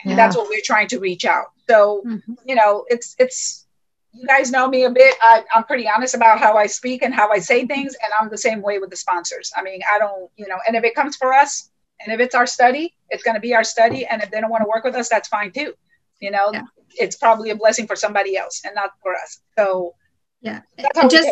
[0.03, 0.15] And yeah.
[0.17, 1.45] that's what we're trying to reach out.
[1.69, 2.33] So, mm-hmm.
[2.45, 3.65] you know, it's, it's,
[4.11, 5.15] you guys know me a bit.
[5.21, 7.95] I, I'm pretty honest about how I speak and how I say things.
[8.03, 9.51] And I'm the same way with the sponsors.
[9.55, 11.69] I mean, I don't, you know, and if it comes for us,
[12.01, 14.05] and if it's our study, it's going to be our study.
[14.05, 15.73] And if they don't want to work with us, that's fine too.
[16.21, 16.63] You know, yeah.
[16.95, 19.39] it's probably a blessing for somebody else and not for us.
[19.57, 19.95] So,
[20.41, 20.61] yeah.
[20.95, 21.29] And just,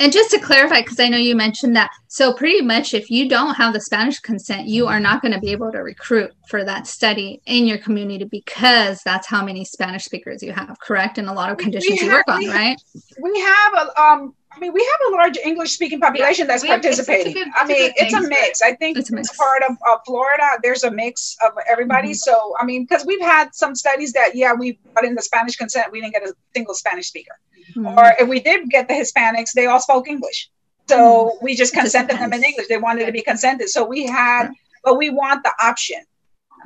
[0.00, 1.90] and just to clarify, because I know you mentioned that.
[2.08, 5.40] So, pretty much, if you don't have the Spanish consent, you are not going to
[5.40, 10.04] be able to recruit for that study in your community because that's how many Spanish
[10.04, 11.18] speakers you have, correct?
[11.18, 12.80] And a lot of conditions you work on, right?
[13.20, 16.66] We have a, um, I mean, we have a large English speaking population yeah, that's
[16.66, 17.34] participating.
[17.34, 18.60] Good, I mean, it's a mix.
[18.60, 20.42] I think it's, it's part of uh, Florida.
[20.64, 22.08] There's a mix of everybody.
[22.08, 22.14] Mm-hmm.
[22.14, 25.54] So, I mean, because we've had some studies that, yeah, we brought in the Spanish
[25.54, 27.38] consent, we didn't get a single Spanish speaker.
[27.76, 27.86] Mm-hmm.
[27.86, 30.50] Or if we did get the Hispanics, they all spoke English.
[30.88, 31.44] So mm-hmm.
[31.44, 32.66] we just consented them in English.
[32.66, 33.68] They wanted to be consented.
[33.68, 34.50] So we had,
[34.82, 36.00] but we want the option.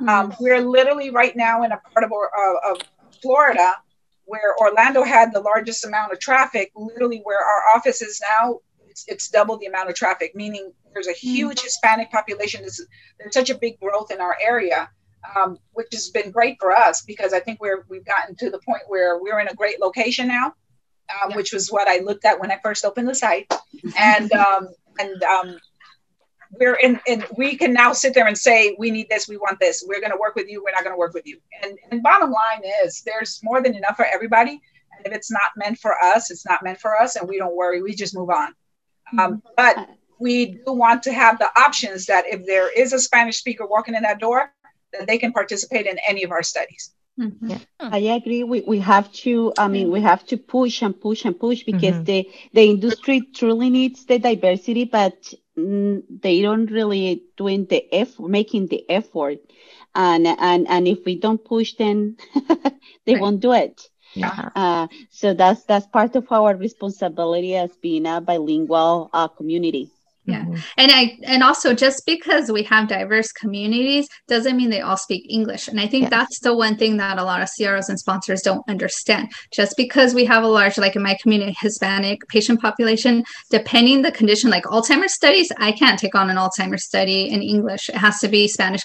[0.01, 0.09] Mm-hmm.
[0.09, 2.81] Um, we're literally right now in a part of, uh, of
[3.21, 3.75] Florida
[4.33, 9.05] where Orlando had the largest amount of traffic, literally where our office is now, it's,
[9.07, 11.27] it's double the amount of traffic, meaning there's a hmm.
[11.35, 12.61] huge mm Hispanic population.
[12.61, 12.81] There's,
[13.19, 14.89] there's such a big growth in our area,
[15.35, 18.57] um, which has been great for us because I think we're, we've gotten to the
[18.57, 21.35] point where we're in a great location now, um, yeah.
[21.35, 23.53] which was what I looked at when I first opened the site.
[23.95, 25.59] And, um, and um,
[26.59, 29.59] we're in, and we can now sit there and say, we need this, we want
[29.59, 31.39] this, we're going to work with you, we're not going to work with you.
[31.63, 34.61] And, and bottom line is, there's more than enough for everybody.
[34.97, 37.55] And if it's not meant for us, it's not meant for us, and we don't
[37.55, 38.53] worry, we just move on.
[39.17, 39.89] Um, but
[40.19, 43.95] we do want to have the options that if there is a Spanish speaker walking
[43.95, 44.53] in that door,
[44.93, 46.93] that they can participate in any of our studies.
[47.19, 47.49] Mm-hmm.
[47.49, 48.43] Yeah, I agree.
[48.43, 51.95] We, we have to, I mean, we have to push and push and push because
[51.95, 52.03] mm-hmm.
[52.05, 58.67] the, the industry truly needs the diversity, but they don't really doing the effort, making
[58.67, 59.39] the effort.
[59.95, 62.17] And, and, and if we don't push, them,
[63.05, 63.17] they right.
[63.17, 63.89] won't do it.
[64.13, 64.49] Yeah.
[64.55, 69.92] Uh, so that's, that's part of our responsibility as being a bilingual uh, community
[70.25, 70.55] yeah mm-hmm.
[70.77, 75.25] and i and also just because we have diverse communities doesn't mean they all speak
[75.29, 78.41] english and i think that's the one thing that a lot of CROs and sponsors
[78.41, 83.23] don't understand just because we have a large like in my community hispanic patient population
[83.49, 87.89] depending the condition like alzheimer's studies i can't take on an alzheimer's study in english
[87.89, 88.81] it has to be spanish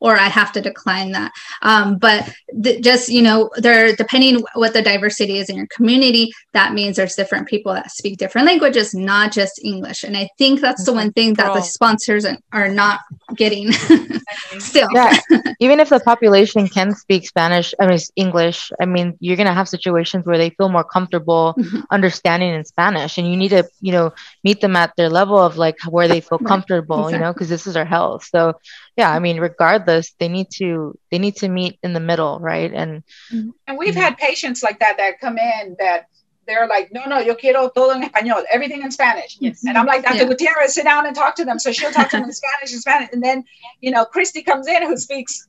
[0.00, 1.32] or I have to decline that.
[1.62, 2.30] Um, but
[2.62, 6.96] th- just you know, there depending what the diversity is in your community, that means
[6.96, 10.04] there's different people that speak different languages, not just English.
[10.04, 13.00] And I think that's the one thing that the sponsors are not
[13.34, 13.72] getting
[14.58, 14.88] still.
[14.92, 15.18] Yeah,
[15.60, 19.68] even if the population can speak Spanish, I mean English, I mean you're gonna have
[19.68, 21.80] situations where they feel more comfortable mm-hmm.
[21.90, 24.12] understanding in Spanish, and you need to you know
[24.44, 27.14] meet them at their level of like where they feel comfortable, exactly.
[27.14, 28.24] you know, because this is our health.
[28.24, 28.54] So
[28.98, 32.74] yeah i mean regardless they need to they need to meet in the middle right
[32.74, 36.08] and and we've had patients like that that come in that
[36.48, 39.64] they're like no no yo quiero todo en español everything in spanish yes.
[39.66, 40.24] and i'm like dr yeah.
[40.24, 42.80] gutierrez sit down and talk to them so she'll talk to them in spanish and
[42.80, 43.44] spanish and then
[43.80, 45.46] you know christy comes in who speaks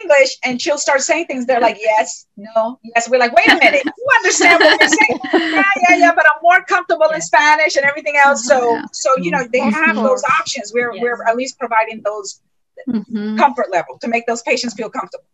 [0.00, 1.46] English, and she'll start saying things.
[1.46, 3.08] They're like, yes, no, yes.
[3.10, 5.20] We're like, wait a minute, you understand what we're saying?
[5.54, 6.12] yeah, yeah, yeah.
[6.14, 8.46] But I'm more comfortable in Spanish and everything else.
[8.46, 8.82] So, Yeah.
[8.92, 10.72] so you know, they have those options.
[10.72, 11.02] We're Yes.
[11.02, 12.40] we're at least providing those
[12.88, 13.38] Mhm.
[13.38, 15.26] comfort level to make those patients feel comfortable.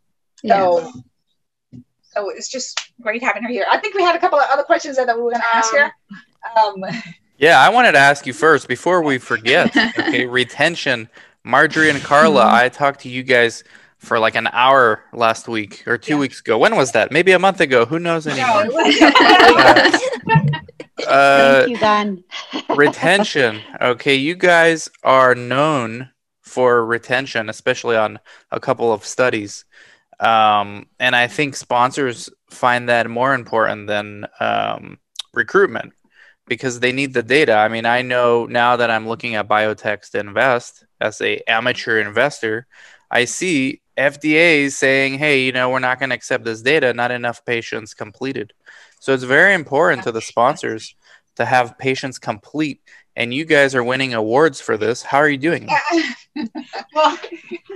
[0.42, 0.61] Yeah.
[0.61, 0.92] So,
[2.14, 3.66] so it's just great having her here.
[3.70, 5.72] I think we had a couple of other questions that we were going to ask
[5.74, 5.90] her.
[6.64, 6.85] Um,
[7.38, 9.74] Yeah, I wanted to ask you first before we forget.
[9.98, 11.09] Okay, retention.
[11.44, 12.53] Marjorie and Carla, Mhm.
[12.53, 13.64] I talked to you guys
[13.98, 16.20] for like an hour last week or two Yeah.
[16.20, 16.57] weeks ago.
[16.59, 17.11] When was that?
[17.11, 17.85] Maybe a month ago.
[17.87, 18.64] Who knows anymore?
[18.66, 19.90] no,
[21.07, 22.24] Uh, Thank you, Dan.
[22.77, 23.61] retention.
[23.81, 26.09] Okay, you guys are known
[26.40, 28.18] for retention, especially on
[28.53, 29.64] a couple of studies.
[30.24, 34.98] Um, and I think sponsors find that more important than um,
[35.34, 35.92] recruitment
[36.46, 37.54] because they need the data.
[37.54, 42.00] I mean, I know now that I'm looking at biotechs to invest as a amateur
[42.00, 42.66] investor,
[43.10, 46.94] I see FDA saying, "Hey, you know, we're not going to accept this data.
[46.94, 48.52] Not enough patients completed."
[49.00, 50.94] So it's very important to the sponsors
[51.37, 52.80] to have patients complete.
[53.16, 55.03] And you guys are winning awards for this.
[55.03, 55.68] How are you doing?
[56.94, 57.18] well,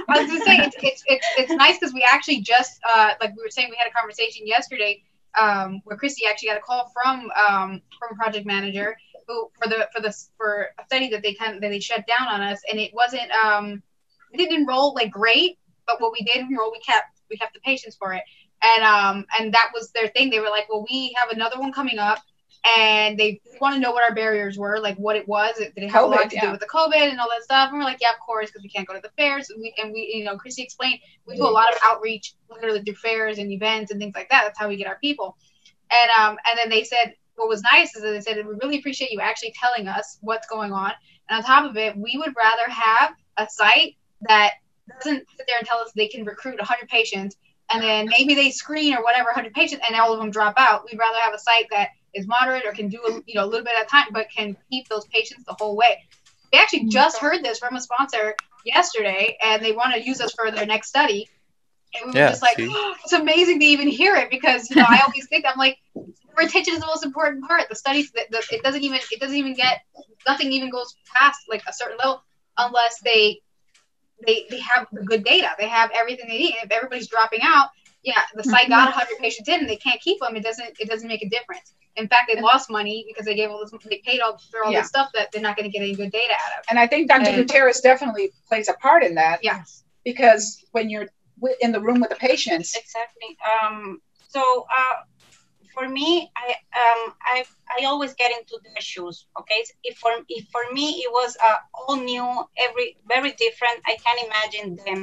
[0.08, 3.36] I was gonna say it's it's it's, it's nice because we actually just uh, like
[3.36, 5.02] we were saying we had a conversation yesterday
[5.40, 8.96] um, where Christy actually got a call from um, from a project manager
[9.28, 12.04] who for the for the for a study that they kind of that they shut
[12.06, 13.82] down on us and it wasn't um
[14.36, 17.96] didn't enroll like great but what we did enroll we kept we kept the patients
[17.96, 18.22] for it
[18.62, 21.72] and um and that was their thing they were like well we have another one
[21.72, 22.18] coming up
[22.64, 25.56] and they want to know what our barriers were, like what it was.
[25.58, 26.46] Did it have a lot to yeah.
[26.46, 27.70] do with the COVID and all that stuff?
[27.70, 29.50] And we're like, yeah, of course, because we can't go to the fairs.
[29.50, 32.82] And we, and we, you know, Chrissy explained we do a lot of outreach, literally
[32.82, 34.42] through fairs and events and things like that.
[34.44, 35.36] That's how we get our people.
[35.90, 38.78] And um, and then they said what was nice is that they said we really
[38.78, 40.92] appreciate you actually telling us what's going on.
[41.28, 44.54] And on top of it, we would rather have a site that
[45.02, 47.36] doesn't sit there and tell us they can recruit 100 patients
[47.72, 50.84] and then maybe they screen or whatever 100 patients and all of them drop out.
[50.90, 53.46] We'd rather have a site that is moderate or can do a, you know a
[53.46, 56.04] little bit at a time, but can keep those patients the whole way.
[56.52, 56.90] We actually mm-hmm.
[56.90, 60.66] just heard this from a sponsor yesterday, and they want to use us for their
[60.66, 61.28] next study.
[61.94, 62.66] And we were Yeah, just like, see?
[63.04, 65.78] it's amazing to even hear it because you know I always think I'm like
[66.36, 67.68] retention is the most important part.
[67.68, 69.80] The studies that the, it doesn't even it doesn't even get
[70.26, 72.22] nothing even goes past like a certain level
[72.56, 73.40] unless they
[74.26, 75.50] they they have the good data.
[75.58, 76.54] They have everything they need.
[76.54, 77.68] And if everybody's dropping out,
[78.08, 80.34] yeah, the site got 100 patients in and they can't keep them.
[80.34, 81.74] It doesn't it doesn't make a difference.
[81.96, 84.72] In fact, they lost money because they gave all this they paid all for all
[84.72, 84.80] Yeah.
[84.80, 86.64] this stuff that they're not going to get any good data out of.
[86.70, 87.28] and I think Dr.
[87.28, 89.84] And- Gutierrez definitely plays a part in that Yes.
[90.04, 90.42] because
[90.72, 91.08] when you're
[91.60, 93.30] in the room with the patients, exactly.
[93.52, 94.00] Um,
[94.34, 94.42] so
[94.78, 94.96] uh,
[95.74, 96.08] for me,
[96.44, 96.48] I
[96.82, 97.02] um,
[97.34, 97.44] I
[97.78, 99.16] I always get into their shoes.
[99.40, 102.26] Okay, if for if for me it was uh, all new,
[102.66, 103.78] every very different.
[103.90, 105.00] I can't imagine them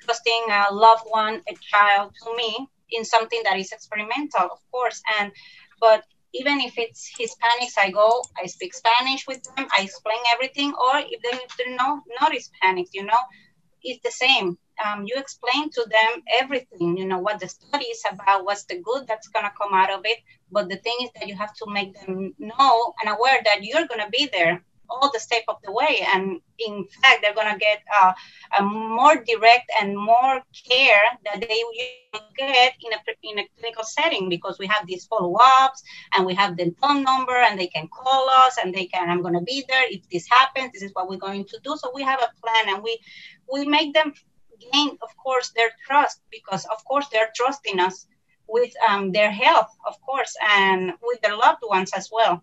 [0.00, 5.02] trusting a loved one, a child, to me in something that is experimental, of course.
[5.18, 5.32] And
[5.80, 10.72] but even if it's Hispanics, I go, I speak Spanish with them, I explain everything.
[10.72, 13.22] Or if they if they're not not Hispanics, you know,
[13.82, 14.58] it's the same.
[14.84, 18.78] Um, you explain to them everything, you know, what the study is about, what's the
[18.80, 20.18] good that's going to come out of it.
[20.52, 23.86] But the thing is that you have to make them know and aware that you're
[23.86, 26.06] going to be there all the step of the way.
[26.12, 28.12] And in fact, they're going to get uh,
[28.58, 33.84] a more direct and more care that they will get in a, in a clinical
[33.84, 35.82] setting because we have these follow-ups
[36.14, 39.22] and we have the phone number and they can call us and they can, I'm
[39.22, 39.84] going to be there.
[39.90, 41.76] If this happens, this is what we're going to do.
[41.76, 42.98] So we have a plan and we,
[43.52, 44.12] we make them
[44.72, 48.06] gain, of course, their trust because, of course, they're trusting us
[48.48, 52.42] with um, their health, of course, and with their loved ones as well.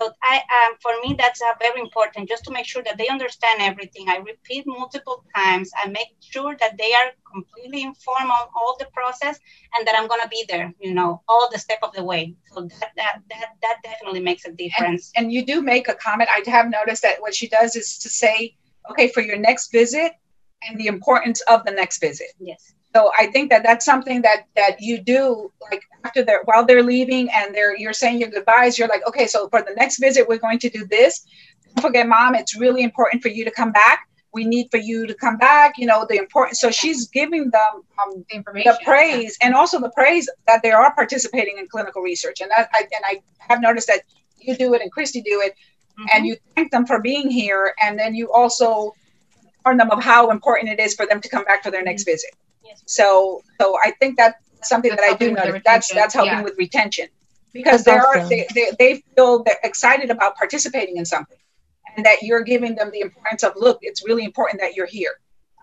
[0.00, 3.08] So I, um, for me, that's uh, very important, just to make sure that they
[3.08, 4.08] understand everything.
[4.08, 5.70] I repeat multiple times.
[5.82, 9.38] I make sure that they are completely informed on all the process,
[9.76, 12.34] and that I'm gonna be there, you know, all the step of the way.
[12.52, 15.12] So that that that, that definitely makes a difference.
[15.16, 16.28] and you do make a comment.
[16.30, 18.56] I have noticed that what she does is to say,
[18.90, 20.12] okay, for your next visit
[20.68, 22.28] and the importance of the next visit.
[22.40, 22.73] yes.
[22.94, 26.82] So I think that that's something that that you do like after they're while they're
[26.82, 28.78] leaving and they're you're saying your goodbyes.
[28.78, 31.26] You're like, okay, so for the next visit we're going to do this.
[31.74, 32.34] Don't forget, mom.
[32.36, 34.08] It's really important for you to come back.
[34.32, 35.74] We need for you to come back.
[35.76, 36.56] You know the important.
[36.56, 38.72] So she's giving them um, The information.
[38.72, 42.40] the praise and also the praise that they are participating in clinical research.
[42.40, 44.02] And that I, and I have noticed that
[44.38, 45.54] you do it and Christy do it,
[46.12, 48.92] and you thank them for being here, and then you also
[49.64, 52.04] warn them of how important it is for them to come back for their next
[52.04, 52.30] visit.
[52.86, 55.62] So so I think that's something That's that I do helping with the notice.
[55.64, 56.42] That's that's helping yeah.
[56.42, 57.08] with retention
[57.52, 61.38] because they are they, they, they feel they're excited about participating in something
[61.96, 65.20] and that you're giving them the importance of look it's really important that you're here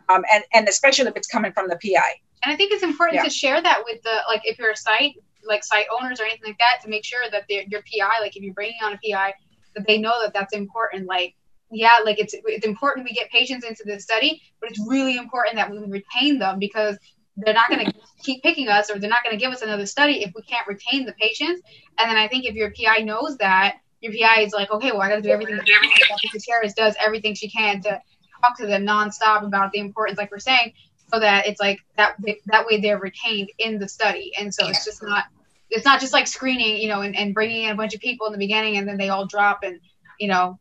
[0.09, 2.13] um, and and especially if it's coming from the PI.
[2.43, 3.23] And I think it's important Yeah.
[3.23, 6.45] to share that with the like if you're a site like site owners or anything
[6.45, 9.33] like that to make sure that your PI like if you're bringing on a PI
[9.75, 11.07] that they know that that's important.
[11.07, 11.35] Like
[11.71, 15.55] yeah, like it's it's important we get patients into the study, but it's really important
[15.55, 16.97] that we retain them because
[17.37, 19.85] they're not going to keep picking us or they're not going to give us another
[19.85, 21.61] study if we can't retain the patients.
[21.97, 25.01] And then I think if your PI knows that, your PI is like, okay, well,
[25.01, 25.55] I got to do everything.
[25.55, 26.27] Dr.
[26.31, 28.01] Gutierrez does everything she can to
[28.41, 30.73] talk to them nonstop about the importance, like we're saying,
[31.11, 32.15] so that it's like that
[32.47, 34.31] that way they're retained in the study.
[34.37, 35.25] And so it's just not
[35.69, 38.27] it's not just like screening, you know, and, and bringing in a bunch of people
[38.27, 39.79] in the beginning and then they all drop and
[40.19, 40.59] you know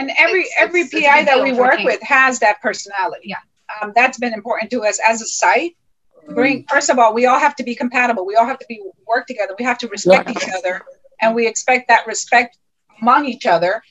[0.00, 3.28] And every It's- every it's- it's PI big that we work with has that personality.
[3.28, 3.36] Yeah.
[3.80, 5.76] Um, that's been important to us as a site.
[6.28, 8.24] Bring first of all, we all have to be compatible.
[8.26, 9.54] We all have to be work together.
[9.58, 10.82] We have to respect each other,
[11.20, 12.58] and we expect that respect
[13.00, 13.82] among each other.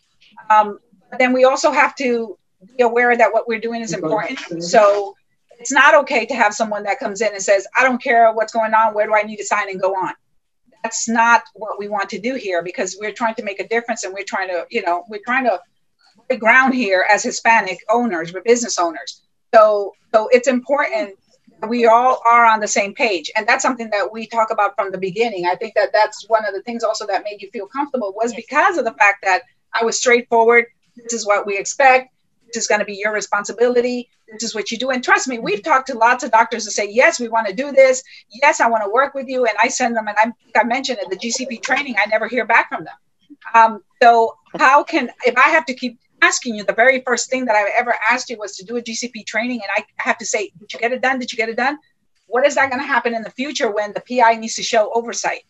[0.49, 0.79] Um,
[1.09, 2.37] but then we also have to
[2.77, 4.63] be aware that what we're doing is important.
[4.63, 5.15] So
[5.59, 8.53] it's not okay to have someone that comes in and says, "I don't care what's
[8.53, 8.93] going on.
[8.93, 10.13] Where do I need to sign and go on?"
[10.83, 14.03] That's not what we want to do here because we're trying to make a difference
[14.05, 15.63] and we're trying to, you know, we're trying to break
[16.37, 19.21] ground here as Hispanic owners, we're business owners.
[19.53, 21.15] So, so it's important
[21.61, 24.75] that we all are on the same page, and that's something that we talk about
[24.75, 25.45] from the beginning.
[25.45, 28.33] I think that that's one of the things also that made you feel comfortable was
[28.33, 30.65] because of the fact that I was straightforward.
[30.95, 32.13] This is what we expect.
[32.53, 34.09] This is going to be your responsibility.
[34.31, 34.89] This is what you do.
[34.89, 37.53] And trust me, we've talked to lots of doctors to say, yes, we want to
[37.53, 38.03] do this.
[38.41, 39.45] Yes, I want to work with you.
[39.45, 42.45] And I send them, and I, I mentioned at the GCP training, I never hear
[42.45, 42.95] back from them.
[43.53, 47.45] Um, so how can if I have to keep asking you the very first thing
[47.45, 50.25] that I've ever asked you was to do a GCP training, and I have to
[50.25, 51.19] say, did you get it done?
[51.19, 51.77] Did you get it done?
[52.27, 54.91] What is that going to happen in the future when the PI needs to show
[54.93, 55.43] oversight?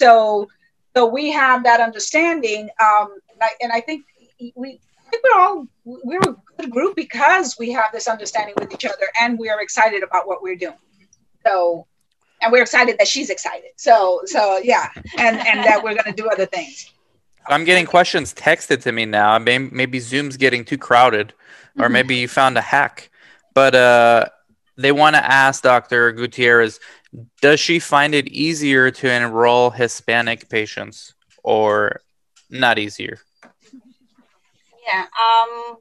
[0.00, 0.48] So,
[0.94, 4.04] so we have that understanding, um, and, I, and I think
[4.54, 4.80] we.
[5.04, 8.86] I think we're all we're a good group because we have this understanding with each
[8.86, 10.72] other, and we are excited about what we're doing.
[11.44, 11.86] So,
[12.40, 13.72] and we're excited that she's excited.
[13.76, 14.88] So, so yeah,
[15.18, 16.90] and and that we're going to do other things.
[17.48, 19.38] I'm getting questions texted to me now.
[19.38, 21.34] Maybe, maybe Zoom's getting too crowded,
[21.78, 21.90] or Mm-hmm.
[21.90, 23.10] maybe you found a hack.
[23.54, 24.26] But uh,
[24.76, 26.12] they want to ask Dr.
[26.12, 26.80] Gutierrez
[27.40, 32.00] Does she find it easier to enroll Hispanic patients or
[32.50, 33.18] not easier?
[34.86, 35.04] Yeah.
[35.26, 35.76] Um,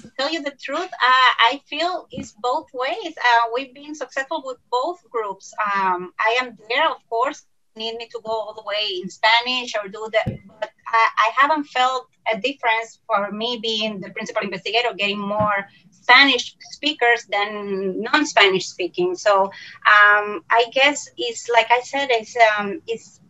[0.00, 3.14] to tell you the truth, uh, I feel it's both ways.
[3.16, 5.52] Uh, we've been successful with both groups.
[5.74, 7.44] Um, I am there, of course.
[7.76, 10.28] Need me to go all the way in Spanish or do that,
[10.60, 16.56] but I, haven't felt a difference for me being the principal investigator, getting more Spanish
[16.60, 19.14] speakers than non-Spanish speaking.
[19.14, 23.20] So um, I guess it's like I said, it's um, it's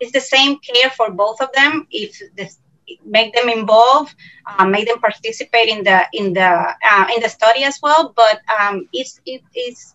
[0.00, 1.86] it's the same care for both of them.
[1.90, 2.20] If
[3.04, 4.14] make them involved,
[4.46, 8.12] uh, make them participate in the in the uh, in the study as well.
[8.16, 9.94] But um, it's it is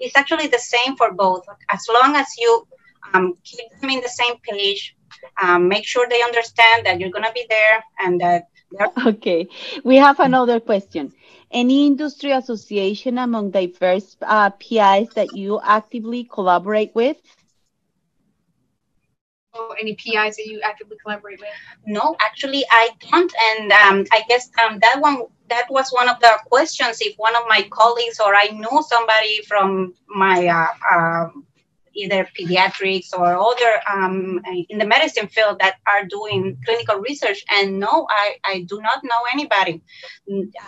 [0.00, 1.46] it's actually the same for both.
[1.70, 2.66] As long as you
[3.12, 4.95] um, keep them in the same page,
[5.40, 9.48] um, make sure they understand that you're gonna be there and that they're Okay,
[9.84, 11.12] we have another question.
[11.50, 17.16] Any industry association among diverse uh, PIs that you actively collaborate with?
[19.54, 21.48] or any PIs that you actively collaborate with.
[21.86, 23.32] No, actually, I don't.
[23.50, 26.98] And um, I guess um, that one that was one of the questions.
[27.00, 31.46] If one of my colleagues or I know somebody from my uh, um,
[31.96, 37.42] either pediatrics or other um, uh, in the medicine field that are doing clinical research,
[37.50, 39.82] and no, I, I do not know anybody.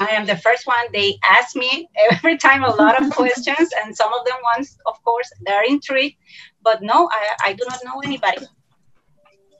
[0.00, 0.84] I am the first one.
[0.92, 5.02] They ask me every time a lot of questions, and some of them ones, of
[5.04, 6.16] course, they're intrigued.
[6.62, 8.46] But no, I, I do not know anybody,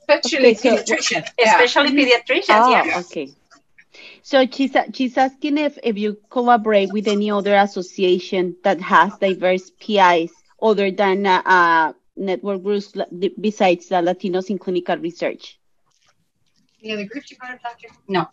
[0.01, 1.27] Especially Okay, so- pediatrician.
[1.39, 1.55] Yeah.
[1.63, 2.45] especially pediatricians.
[2.47, 2.63] Mm-hmm.
[2.65, 2.99] Oh, yeah.
[3.01, 3.33] okay.
[4.23, 9.71] So she's, she's asking if, if you collaborate with any other association that has diverse
[9.81, 12.93] PIs other than uh, uh, network groups
[13.41, 15.59] besides the Latinos in clinical research.
[16.83, 17.89] Any other groups you part of, Doctor?
[18.09, 18.29] No,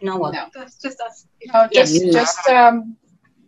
[0.00, 0.34] no one.
[0.34, 0.46] No.
[0.54, 1.26] That's just us.
[1.52, 2.12] No, just Yes.
[2.12, 2.96] just um,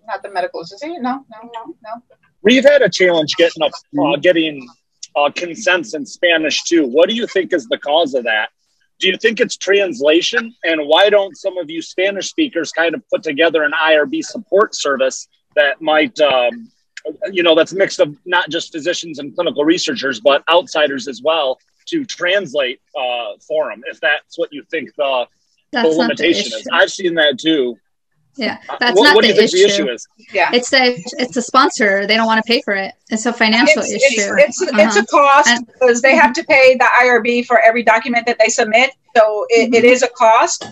[0.07, 1.03] not the medical association.
[1.03, 2.03] No, no, no, no.
[2.43, 4.69] We've had a challenge getting up, uh, getting
[5.17, 6.87] uh, consents in Spanish too.
[6.87, 8.51] What do you think is the cause of that?
[9.01, 10.55] Do you think it's translation?
[10.63, 14.75] And why don't some of you Spanish speakers kind of put together an IRB support
[14.75, 16.71] service that might, um,
[17.33, 21.59] you know, that's mixed of not just physicians and clinical researchers, but outsiders as well
[21.87, 25.27] to translate uh, for them, if that's what you think the,
[25.73, 26.67] the That's not the limitation is.
[26.73, 27.77] I've seen that too.
[28.37, 29.67] Yeah, Uh, that's what, not what do the you think issue.
[29.69, 30.09] the issue is?
[30.33, 30.51] Yeah.
[30.53, 32.05] It's a it's a sponsor.
[32.07, 32.93] They don't want to pay for it.
[33.11, 34.35] It's a financial It's, issue.
[34.39, 35.01] it's, it's, it's Uh-huh.
[35.03, 38.49] a cost And- because they have to pay the IRB for every document that they
[38.49, 38.91] submit.
[39.17, 39.75] So it, Mm-hmm.
[39.75, 40.65] it is a cost.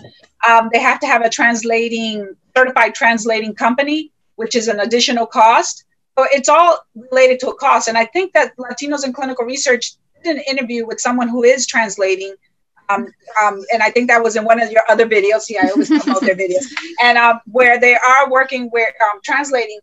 [0.49, 5.85] Um, they have to have a translating, certified translating company, which is an additional cost.
[6.17, 7.87] So it's all related to a cost.
[7.87, 9.93] And I think that Latinos in Clinical Research
[10.23, 12.35] did an interview with someone who is translating.
[12.89, 13.07] Um,
[13.41, 15.41] um, and I think that was in one of your other videos.
[15.41, 16.65] See, I always promote their videos.
[17.01, 19.79] And um, where they are working, where um, translating.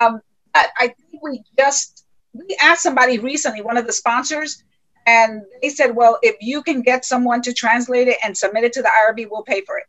[0.00, 0.20] Um,
[0.54, 4.62] but I think we just we asked somebody recently, one of the sponsors,
[5.06, 8.72] and they said, "Well, if you can get someone to translate it and submit it
[8.74, 9.84] to the IRB, we'll pay for it."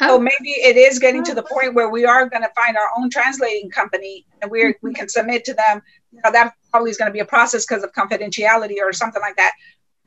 [0.00, 0.18] So Oh.
[0.18, 3.10] maybe it is getting to the point where we are going to find our own
[3.10, 5.82] translating company, and we we can submit to them.
[6.12, 9.20] You know, that probably is going to be a process because of confidentiality or something
[9.20, 9.52] like that.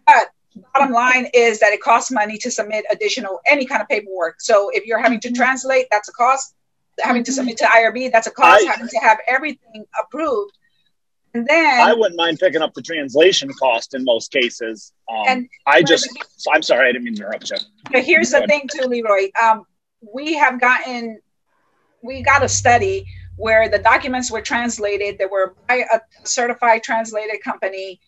[0.08, 0.30] But
[0.74, 4.42] bottom line is that it costs money to submit additional any kind of paperwork.
[4.42, 6.56] So if you're having to translate, that's a cost.
[7.00, 8.64] Having to submit to IRB, that's a cost.
[8.68, 10.58] I- having to have everything approved,
[11.34, 14.94] and then I wouldn't mind picking up the translation cost in most cases.
[15.10, 16.08] Um, And- I just,
[16.54, 17.58] I'm sorry, I didn't mean to interrupt you.
[17.92, 19.30] But here's the thing too, Leroy.
[19.42, 19.66] Um,
[20.02, 21.20] we have gotten,
[22.02, 23.06] we got a study
[23.38, 25.18] where the documents were translated.
[25.18, 28.00] They were by a certified translated company.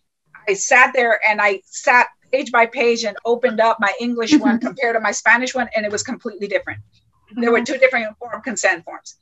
[0.47, 4.59] I sat there and I sat page by page and opened up my English one
[4.67, 6.81] compared to my Spanish one, and it was completely different.
[7.35, 7.73] There were mm-hmm.
[7.73, 9.15] two different informed consent forms.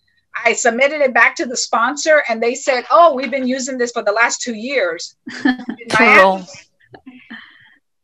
[0.46, 3.92] I submitted it back to the sponsor, and they said, "Oh, we've been using this
[3.92, 5.16] for the last two years."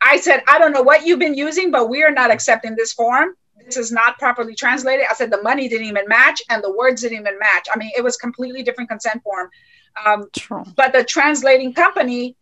[0.02, 2.94] I said, I don't know what you've been using, but we are not accepting this
[2.94, 3.36] form.
[3.68, 5.06] This is not properly translated.
[5.10, 7.68] I said the money didn't even match and the words didn't even match.
[7.72, 9.50] I mean, it was completely different consent form.
[10.06, 10.64] Um, True.
[10.78, 12.38] but the translating company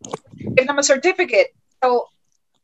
[0.54, 1.48] gave them a certificate.
[1.84, 2.08] So,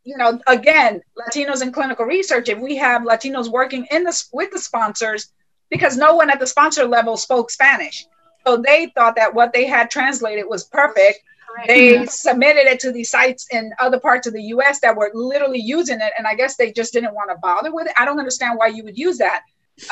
[0.03, 4.51] you know, again, Latinos in clinical research, if we have Latinos working in this with
[4.51, 5.33] the sponsors,
[5.71, 8.05] because no one at the sponsor level spoke Spanish.
[8.45, 11.21] So they thought that what they had translated was perfect
[11.67, 15.59] they submitted it to these sites in other parts of the US that were literally
[15.59, 16.13] using it.
[16.17, 17.93] And I guess they just didn't want to bother with it.
[17.97, 19.43] I don't understand why you would use that.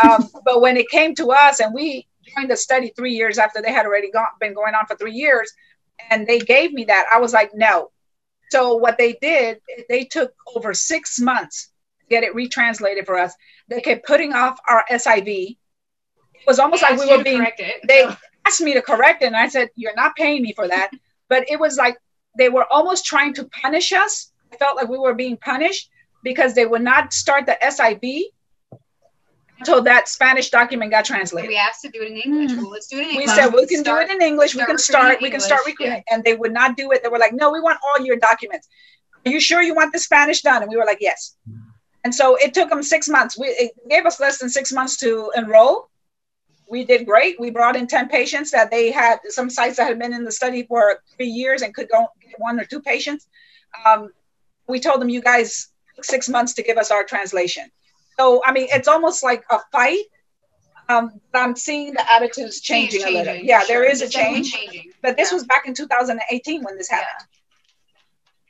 [0.03, 3.61] Um, but when it came to us, and we joined the study three years after
[3.61, 5.51] they had already gone, been going on for three years,
[6.09, 7.91] and they gave me that, I was like, no.
[8.51, 13.33] So what they did, they took over six months to get it retranslated for us.
[13.67, 15.57] They kept putting off our SIV.
[16.33, 18.15] It was almost They like we were being correct it, they so.
[18.47, 20.89] asked me to correct it and i said you're not paying me for that
[21.29, 21.97] but it was like
[22.37, 24.31] they were almost trying to punish us.
[24.51, 25.89] I felt like we were being punished
[26.23, 28.23] because they would not start the SIV
[29.59, 31.49] until that spanish document got translated.
[31.49, 32.57] We asked to do it in English.
[32.57, 33.35] Well, let's do it in we English.
[33.35, 34.55] said we can do it in english.
[34.55, 36.03] We can start we can start recruiting.
[36.09, 37.03] And they would not do it.
[37.03, 38.67] They were like no we want all your documents.
[39.25, 40.61] Are you sure you want the spanish done?
[40.61, 41.35] And we were like yes.
[42.05, 43.37] And so it took them six months.
[43.37, 45.88] We it gave us less than six months to enroll
[46.69, 47.39] we did great.
[47.39, 50.31] We brought in 10 patients that they had some sites that had been in the
[50.31, 53.27] study for three years and could go get one or two patients.
[53.85, 54.09] Um,
[54.67, 55.69] we told them you guys
[56.01, 57.65] six months to give us our translation.
[58.19, 60.05] So i mean it's almost like a fight.
[60.89, 63.35] Um, but i'm seeing the attitudes changing, a little.
[63.35, 63.91] yeah there sure.
[63.91, 64.91] is a It's definitely change changing.
[65.01, 67.27] but this was back in 2018 when this happened.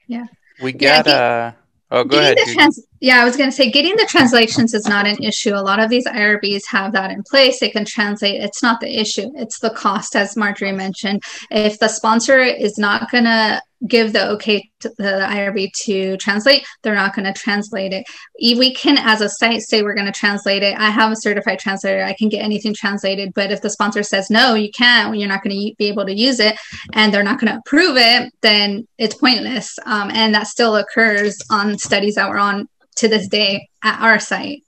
[0.07, 0.25] Yeah.
[0.57, 1.51] We Yeah, got uh
[1.91, 2.37] oh go Getting ahead.
[2.37, 5.53] the trans- yeah, I was going to say getting the translations is not an issue.
[5.55, 7.59] A lot of these IRBs have that in place.
[7.59, 8.41] They can translate.
[8.41, 9.31] It's not the issue.
[9.35, 11.23] It's the cost, as Marjorie mentioned.
[11.49, 16.65] If the sponsor is not going to give the okay to the IRB to translate,
[16.81, 18.05] they're not going to translate it.
[18.39, 20.77] We can, as a site, say we're going to translate it.
[20.77, 22.03] I have a certified translator.
[22.03, 23.33] I can get anything translated.
[23.33, 26.13] But if the sponsor says no, you can't, you're not going to be able to
[26.13, 26.57] use it,
[26.93, 29.77] and they're not going to approve it, then it's pointless.
[29.85, 32.67] Um, and that still occurs on studies that we're on
[32.97, 34.63] to this day at our site.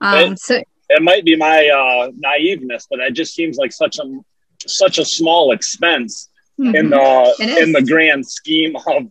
[0.00, 3.98] Um, It- so It might be my uh, naiveness, but it just seems like such
[3.98, 4.04] a
[4.66, 6.28] such a small expense
[6.58, 6.90] in mhm.
[7.38, 9.10] the in the grand scheme of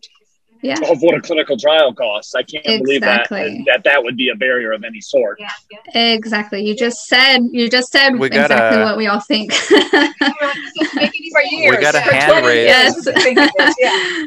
[0.62, 0.76] yeah.
[0.90, 2.36] of what a clinical trial costs.
[2.36, 5.40] I can't believe that that that would be a barrier of any sort.
[5.40, 6.14] Yeah, yeah.
[6.14, 6.66] Exactly.
[6.66, 9.52] You just said you just said We got exactly a- what we all think.
[9.52, 11.56] Make it for easy.
[11.58, 12.68] years got a for hand 20 raised.
[12.68, 12.96] Yes.
[12.96, 14.24] we've been thinking this, yeah.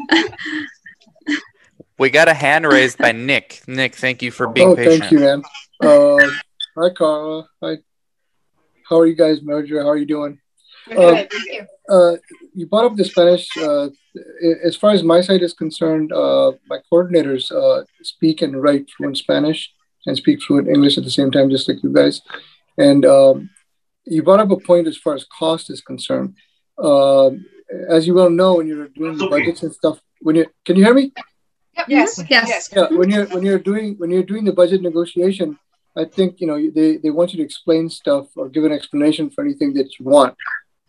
[1.98, 3.60] We got a hand raised by Nick.
[3.66, 5.00] Nick, thank you for being oh, patient.
[5.00, 5.42] thank you, man.
[5.82, 6.30] Uh,
[6.74, 7.46] hi, Carla.
[7.62, 7.76] Hi.
[8.88, 9.82] How are you guys, Marjorie?
[9.82, 10.40] How are you doing?
[10.88, 11.30] We're good.
[11.30, 11.66] Thank you.
[11.90, 12.16] Uh,
[12.54, 13.48] you brought up the Spanish.
[13.56, 13.88] Uh,
[14.64, 19.16] as far as my side is concerned, uh, my coordinators uh, speak and write fluent
[19.18, 19.72] Spanish
[20.06, 22.20] and speak fluent English at the same time, just like you guys.
[22.78, 23.50] And um,
[24.04, 26.34] you brought up a point as far as cost is concerned.
[26.78, 27.30] Uh,
[27.88, 30.84] as you well know, when you're doing the budgets and stuff, when you can you
[30.84, 31.12] hear me?
[31.88, 32.48] Yes, Yes.
[32.48, 32.68] yes.
[32.76, 35.58] yeah when you're when you're doing when you're doing the budget negotiation
[35.96, 39.30] i think you know they, they want you to explain stuff or give an explanation
[39.30, 40.34] for anything that you want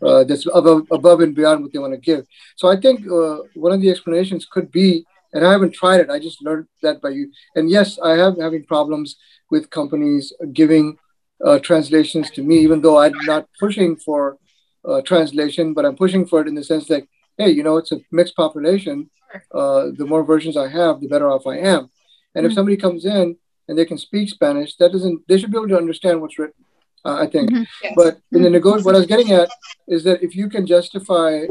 [0.08, 2.26] uh, that's above, above and beyond what they want to give
[2.56, 6.10] so i think uh, one of the explanations could be and i haven't tried it
[6.10, 9.16] i just learned that by you and yes i have having problems
[9.50, 10.98] with companies giving
[11.46, 14.38] uh, translations to me even though i'm not pushing for
[14.84, 17.04] uh, translation, but I'm pushing for it in the sense that,
[17.38, 19.10] hey, you know, it's a mixed population.
[19.54, 21.90] Uh, the more versions I have, the better off I am.
[22.36, 22.56] And if Mhm.
[22.56, 23.38] somebody comes in
[23.68, 26.66] and they can speak Spanish, that doesn't, they should be able to understand what's written,
[27.06, 27.50] uh, I think.
[27.52, 27.66] Mhm.
[27.84, 27.94] Yes.
[27.96, 29.50] But in the nego, what I was getting at
[29.88, 31.48] is that if you can justify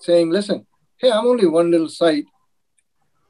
[0.00, 0.66] saying, listen,
[0.98, 2.24] hey, I'm only one little site,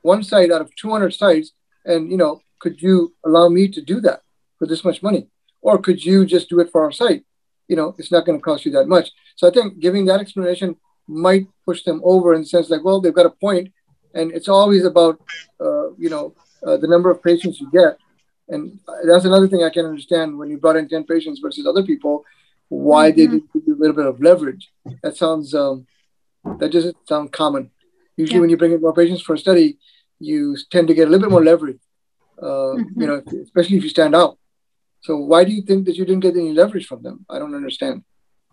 [0.02, 1.52] one site out of 200 sites,
[1.84, 4.20] and you know, could you allow me to do that
[4.58, 5.28] for this much money,
[5.62, 7.24] or could you just do it for our site?
[7.68, 9.10] You know, it's not going to cost you that much.
[9.36, 13.00] So I think giving that explanation might push them over in the sense like, well,
[13.00, 13.72] they've got a point,
[14.14, 15.20] and it's always about,
[15.60, 16.34] uh, you know,
[16.66, 17.98] uh, the number of patients you get.
[18.48, 21.82] And that's another thing I can understand when you brought in 10 patients versus other
[21.82, 22.24] people,
[22.68, 23.30] why they Mhm.
[23.30, 24.70] did give you a little bit of leverage.
[25.02, 25.86] That sounds, um,
[26.58, 27.70] that doesn't sound common.
[28.16, 28.40] Usually, Yeah.
[28.42, 29.78] when you bring in more patients for a study,
[30.18, 31.80] you tend to get a little bit more leverage,
[32.40, 33.00] uh, Mhm.
[33.00, 34.38] you know, especially if you stand out.
[35.00, 37.26] So, why do you think that you didn't get any leverage from them?
[37.28, 38.04] I don't understand.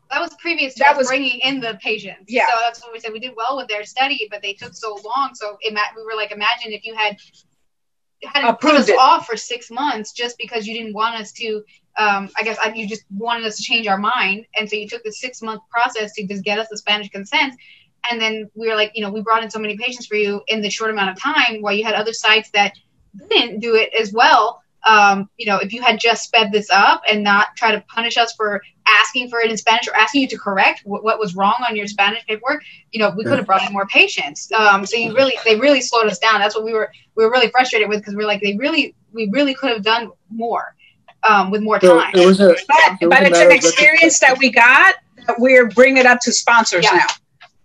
[0.10, 2.26] That was previous to That us was- bringing in the patients.
[2.28, 2.48] Yeah.
[2.48, 3.14] So that's what we said.
[3.14, 5.34] We did well with their study, but they took so long.
[5.36, 7.18] So ima- we were like, imagine if you had
[8.24, 8.98] had Approved us it.
[8.98, 11.64] off for six months just because you didn't want us to.
[11.98, 15.04] Um, I guess you just wanted us to change our mind, and so you took
[15.04, 17.54] the six month process to just get us the Spanish consent.
[18.10, 20.42] And then we were like, you know, we brought in so many patients for you
[20.48, 22.74] in the short amount of time, while you had other sites that
[23.30, 24.61] didn't do it as well.
[24.84, 28.18] Um, you know, if you had just sped this up and not try to punish
[28.18, 31.36] us for asking for it in Spanish or asking you to correct what, what was
[31.36, 34.52] wrong on your Spanish paperwork, you know, we could have brought in more patients.
[34.52, 36.40] Um, so you really, they really slowed us down.
[36.40, 39.30] That's what we were, we were really frustrated with because we're like, they really, we
[39.32, 40.76] really could have done more
[41.24, 42.12] um, with more So time.
[42.16, 44.96] it was a, But, it was but a it's an experience that we got.
[45.28, 46.98] that We're bringing it up to sponsors Yeah.
[46.98, 47.06] now.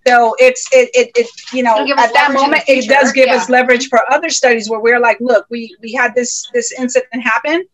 [0.07, 2.41] So it's it, it, it you know It'll give us at that leverage in the
[2.43, 3.37] moment it does give yeah.
[3.37, 7.23] us leverage for other studies where we're like, look, we we had this this incident
[7.23, 7.65] happen.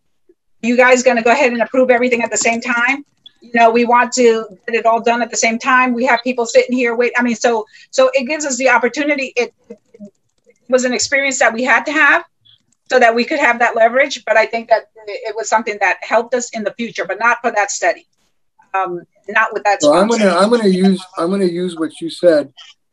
[0.63, 3.05] You guys going to go ahead and approve everything at the same time?
[3.41, 5.93] You know, we want to get it all done at the same time.
[5.93, 7.13] We have people sitting here wait.
[7.19, 9.33] I mean, so so it gives us the opportunity.
[9.37, 9.79] It, it
[10.69, 12.25] was an experience that we had to have
[12.89, 14.25] so that we could have that leverage.
[14.25, 17.39] But I think that it was something that helped us in the future, but not
[17.43, 18.07] for that study.
[18.73, 19.83] Um, not with that.
[19.83, 22.53] So I'm gonna I'm gonna use I'm gonna use what you said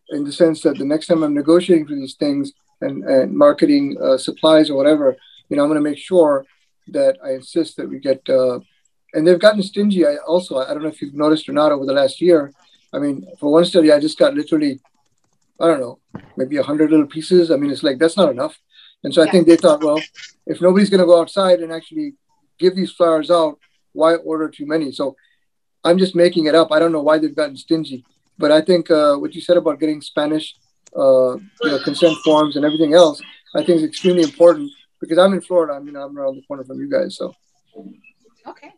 [0.10, 2.52] in the sense that the next time I'm negotiating for these things
[2.82, 5.16] and, and marketing uh, supplies or whatever,
[5.50, 6.46] you know, I'm gonna make sure
[6.90, 8.28] that I insist that we get.
[8.28, 8.60] Uh,
[9.14, 10.06] and they've gotten stingy.
[10.06, 12.54] I also I don't know if you've noticed or not over the last year.
[12.94, 14.80] I mean, for one study, I just got literally,
[15.60, 16.00] I don't know,
[16.38, 17.52] maybe a hundred little pieces.
[17.52, 18.58] I mean, it's like that's not enough.
[19.04, 20.02] And so I think they thought, well,
[20.46, 22.14] if nobody's gonna go outside and actually
[22.58, 23.58] give these flowers out,
[23.94, 24.92] why order too many?
[24.92, 25.16] So
[25.84, 26.72] I'm just making it up.
[26.72, 28.04] I don't know why they've gotten stingy,
[28.38, 30.56] but I think uh, what you said about getting Spanish,
[30.96, 33.22] uh, you know, consent forms and everything else,
[33.56, 35.74] I think is extremely important because I'm in Florida.
[35.74, 37.34] I mean, I'm around the corner from you guys, so
[38.48, 38.72] Okay.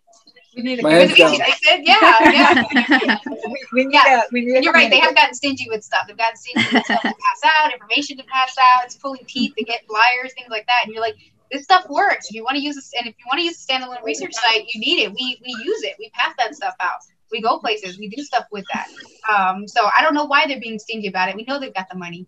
[0.56, 1.32] We need a My It hands down.
[1.32, 3.18] They said, yeah, yeah.
[3.48, 4.20] we, we need Yeah.
[4.20, 4.90] a, we need you're right.
[4.92, 6.08] They have gotten stingy with stuff.
[6.08, 8.84] They've gotten stingy with stuff to pass out, information to pass out.
[8.84, 10.82] It's pulling teeth to get flyers, things like that.
[10.84, 11.16] And you're like,
[11.52, 12.28] this stuff works.
[12.30, 14.34] If you want to use this, and if you want to use a standalone research
[14.34, 15.10] site, you need it.
[15.12, 15.96] We we use it.
[16.00, 17.00] We pass that stuff out.
[17.32, 17.98] We go places.
[17.98, 18.88] We do stuff with that.
[19.34, 21.36] Um, so I don't know why they're being stingy about it.
[21.36, 22.28] We know they've got the money.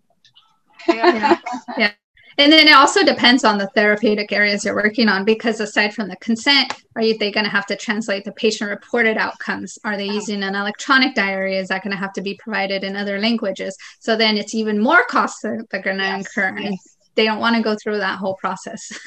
[0.88, 1.38] yeah.
[1.76, 1.92] yeah.
[2.36, 6.08] And then it also depends on the therapeutic areas you're working on because aside from
[6.08, 9.78] the consent, are you they going to have to translate the patient reported outcomes?
[9.84, 11.56] Are they using an electronic diary?
[11.56, 13.76] Is that going to have to be provided in other languages?
[14.00, 16.56] So then it's even more costs that they're going to Yes, incur.
[16.56, 16.78] And
[17.16, 18.90] they don't want to go through that whole process.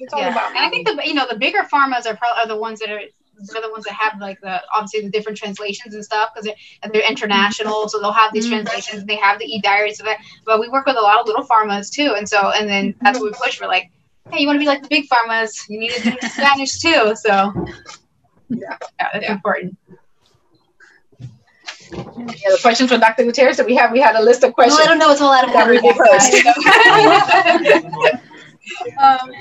[0.00, 0.30] It's all Yeah.
[0.30, 2.80] about And I think the you know the bigger pharmas are probably are the ones
[2.80, 3.00] that are
[3.52, 6.90] they're the ones that have like the obviously the different translations and stuff because they're,
[6.92, 8.50] they're international so they'll have these Mhm.
[8.50, 11.44] translations they have the e-diaries so that but we work with a lot of little
[11.44, 13.90] pharmas too and so and then that's what we push we're like
[14.30, 17.14] hey you want to be like the big pharmas you need to do Spanish too
[17.16, 17.52] so
[18.50, 19.32] yeah, that's Yeah.
[19.32, 19.76] important
[21.92, 23.24] Yeah, the questions for Dr.
[23.24, 24.80] Gutierrez that we have, we had a list of no questions.
[24.80, 26.02] I don't know it's all out of That we order.
[26.02, 26.34] reversed.
[28.98, 29.32] um,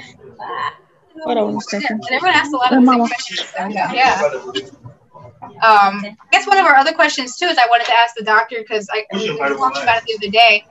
[1.23, 2.01] Hold on one yeah, second.
[2.09, 3.39] and everyone asked a lot of Yeah, the same questions.
[3.57, 4.21] So, yeah.
[5.63, 8.23] Um, I guess one of our other questions too is I wanted to ask the
[8.23, 10.63] doctor because I we were talking about it the other day,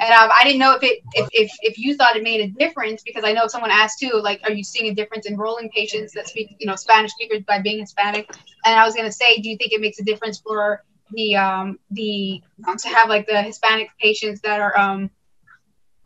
[0.00, 2.48] and um, I didn't know if it if, if if you thought it made a
[2.58, 5.70] difference because I know someone asked too, like, are you seeing a difference in rolling
[5.70, 8.30] patients that speak you know Spanish speakers by being Hispanic?
[8.64, 11.78] And I was gonna say, do you think it makes a difference for the um
[11.90, 12.42] the
[12.78, 15.10] to have like the Hispanic patients that are um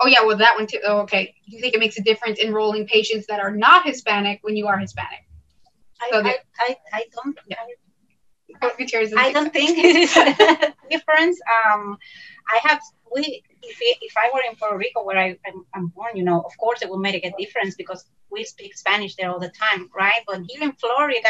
[0.01, 2.39] oh yeah well that one too oh, okay do you think it makes a difference
[2.41, 5.21] enrolling patients that are not Hispanic when you are Hispanic?
[6.01, 7.39] I, So I, I, I don't
[8.63, 11.39] I, Gutierrez is- I don't think it is a difference.
[11.57, 11.99] Um,
[12.49, 12.81] I have
[13.15, 16.41] we if, if I were in Puerto Rico where I, I'm, I'm born, you know,
[16.41, 19.89] of course it would make a difference because we speak Spanish there all the time,
[19.97, 20.21] right?
[20.27, 21.29] But here in Florida,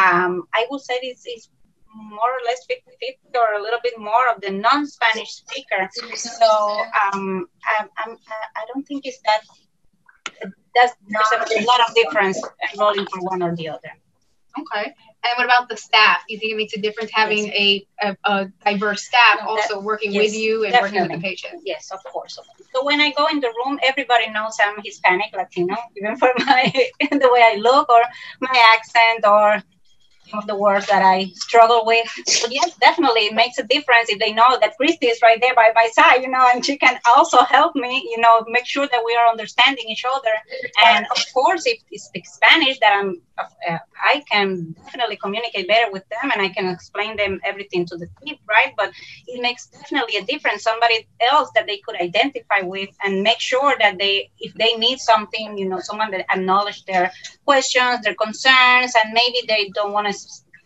[0.00, 1.48] um, I would say it's, it's
[1.96, 5.88] more or less 50 50 or a little bit more of the non Spanish speaker.
[6.16, 9.40] So um, I, I'm, I don't think it's that.
[10.74, 12.40] That's, there's a lot of difference
[12.72, 13.90] enrolling for one or the other.
[14.58, 14.84] Okay.
[15.24, 16.22] And what about the staff?
[16.28, 19.80] Do you think it makes a difference having a, a, a diverse staff no, also
[19.80, 21.00] working yes, with you and definitely.
[21.00, 21.62] working with the patients?
[21.64, 22.38] Yes, of course.
[22.72, 26.72] So when I go in the room, everybody knows I'm Hispanic, Latino, even for my
[27.00, 28.02] the way I look or
[28.40, 29.62] my accent or
[30.32, 32.06] of the words that I struggle with.
[32.42, 35.54] But yes, definitely it makes a difference if they know that Christy is right there
[35.54, 38.86] by my side, you know, and she can also help me, you know, make sure
[38.86, 40.34] that we are understanding each other.
[40.84, 46.08] And of course, if speak Spanish, that I'm, uh, I can definitely communicate better with
[46.08, 48.72] them and I can explain them everything to the tip, right?
[48.76, 48.92] But
[49.26, 50.62] it makes definitely a difference.
[50.62, 54.98] Somebody else that they could identify with and make sure that they, if they need
[54.98, 57.12] something, you know, someone that acknowledge their
[57.44, 60.14] questions, their concerns, and maybe they don't want to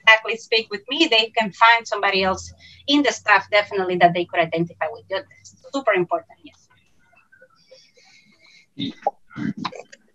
[0.03, 2.53] exactly speak with me, they can find somebody else
[2.87, 5.05] in the staff definitely that they could identify with.
[5.11, 6.39] That's super important.
[6.43, 6.69] Yes.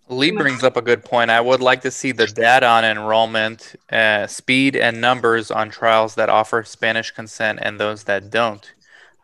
[0.08, 1.30] Lee brings up a good point.
[1.30, 6.14] I would like to see the data on enrollment, uh, speed, and numbers on trials
[6.14, 8.72] that offer Spanish consent and those that don't.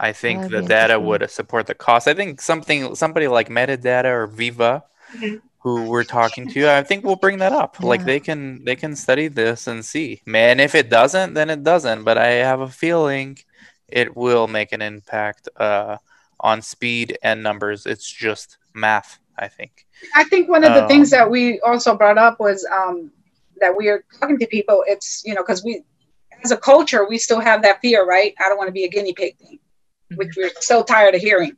[0.00, 2.08] I think the data would support the cost.
[2.08, 4.82] I think something somebody like Medidata or Veeva
[5.14, 7.76] mm-hmm who we're talking to, I think we'll bring that up.
[7.78, 7.86] Yeah.
[7.86, 10.20] Like they can they can study this and see.
[10.26, 12.02] Man, if it doesn't, then it doesn't.
[12.02, 13.38] But I have a feeling
[13.88, 15.98] it will make an impact uh,
[16.40, 17.86] on speed and numbers.
[17.86, 19.81] It's just math, I think.
[20.14, 23.10] I think one of the um, things that we also brought up was um,
[23.60, 24.84] that we are talking to people.
[24.86, 25.82] It's you know because we
[26.44, 28.34] as a culture we still have that fear, right?
[28.44, 29.58] I don't want to be a guinea pig thing
[30.16, 31.56] which we're so tired of hearing.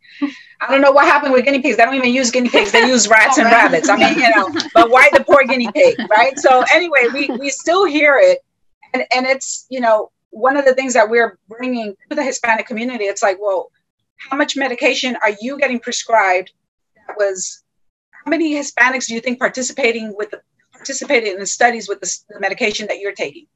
[0.60, 1.76] I don't know what happened with guinea pigs.
[1.76, 2.72] They don't even use guinea pigs.
[2.72, 3.88] They use rats and rabbits.
[3.88, 6.38] I mean, you know, but why the poor guinea pig, right?
[6.38, 8.38] So anyway, we, we still hear it.
[8.92, 12.66] And, and it's, you know, one of the things that we're bringing to the Hispanic
[12.66, 13.70] community, it's like, well,
[14.16, 16.52] how much medication are you getting prescribed
[17.06, 17.63] that was, how
[18.26, 20.40] many Hispanics do you think participating with the,
[20.72, 23.46] participated in the studies with the, the medication that you're taking?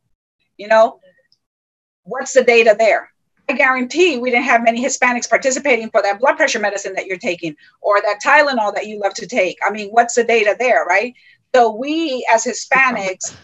[0.57, 1.01] You know,
[2.05, 3.11] what's the data there?
[3.49, 7.17] I guarantee we didn't have many Hispanics participating for that blood pressure medicine that you're
[7.17, 9.57] taking or that Tylenol that you love to take.
[9.65, 11.15] I mean, what's the data there, right?
[11.55, 13.35] So we as Hispanics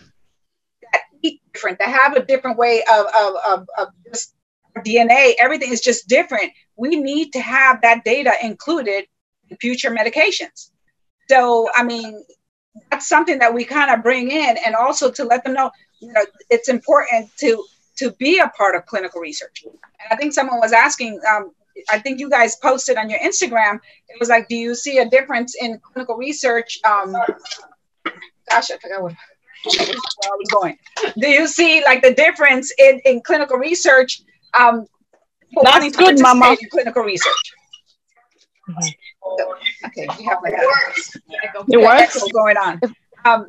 [0.93, 4.35] that eat different, that have a different way of, of, of, of just
[4.79, 6.53] DNA, everything is just different.
[6.77, 9.07] We need to have that data included
[9.49, 10.71] in future medications.
[11.29, 12.25] So, I mean,
[12.91, 15.71] that's something that we kind of bring in and also to let them know,
[16.01, 17.65] you know, it's important to
[17.97, 19.65] to be a part of clinical research.
[19.65, 21.53] And I think someone was asking, um,
[21.89, 25.09] I think you guys posted on your Instagram, it was like, do you see a
[25.09, 26.81] difference in clinical research?
[26.85, 27.17] Um,
[28.51, 30.77] gosh, I forgot what, where I was going.
[31.19, 34.23] Do you see like the difference in, in clinical research?
[34.59, 34.87] Um,
[35.63, 36.57] That's good, Mama.
[36.61, 37.55] In clinical research.
[38.69, 38.89] Mm-hmm.
[39.25, 39.55] So,
[39.87, 42.33] okay, we have like a, it works.
[42.33, 42.81] going on.
[43.25, 43.47] Um,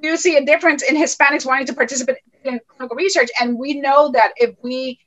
[0.00, 3.30] do you see a difference in Hispanics wanting to participate in clinical research?
[3.40, 4.98] And we know that if we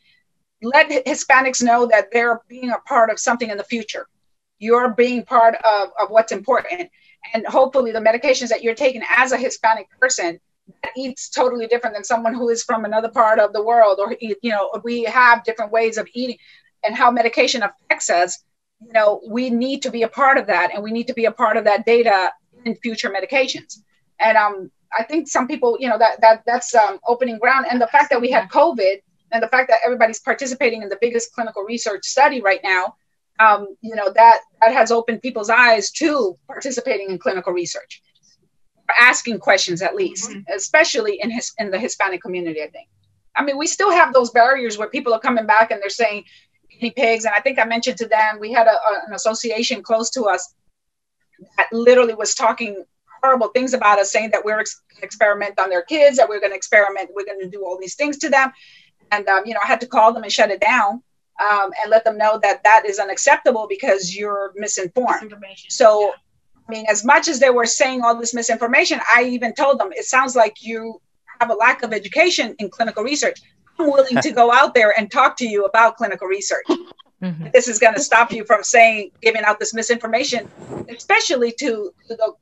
[0.61, 4.07] let Hispanics know that they're being a part of something in the future,
[4.59, 6.89] you're being part of, of what's important.
[7.33, 10.39] And hopefully, the medications that you're taking as a Hispanic person
[10.83, 14.15] that eats totally different than someone who is from another part of the world, or
[14.19, 16.37] you know, we have different ways of eating
[16.83, 18.43] and how medication affects us.
[18.81, 21.25] You know, we need to be a part of that, and we need to be
[21.25, 22.31] a part of that data
[22.65, 23.81] in future medications.
[24.19, 27.65] And um, I think some people, you know, that that that's um, opening ground.
[27.69, 29.01] And the fact that we had COVID
[29.31, 32.95] and the fact that everybody's participating in the biggest clinical research study right now,
[33.39, 38.01] um, you know, that that has opened people's eyes to participating in clinical research,
[38.99, 40.39] asking questions at least, mm-hmm.
[40.53, 42.61] especially in his in the Hispanic community.
[42.61, 42.89] I think.
[43.35, 46.23] I mean, we still have those barriers where people are coming back and they're saying
[46.69, 47.25] guinea pigs.
[47.25, 50.23] And I think I mentioned to them we had a, a, an association close to
[50.23, 50.53] us
[51.57, 52.83] that literally was talking
[53.21, 56.51] horrible things about us, saying that we're ex- experiment on their kids, that we're going
[56.51, 58.51] to experiment, we're going to do all these things to them.
[59.11, 61.01] And um, you know, I had to call them and shut it down
[61.41, 65.33] um, and let them know that that is unacceptable because you're misinformed.
[65.69, 66.13] So,
[66.67, 69.91] I mean, as much as they were saying all this misinformation, I even told them
[69.91, 71.01] it sounds like you
[71.39, 73.39] have a lack of education in clinical research.
[73.79, 76.65] I'm willing to go out there and talk to you about clinical research.
[77.21, 77.47] Mm-hmm.
[77.53, 80.49] This is going to stop you from saying, giving out this misinformation,
[80.89, 82.33] especially to, to the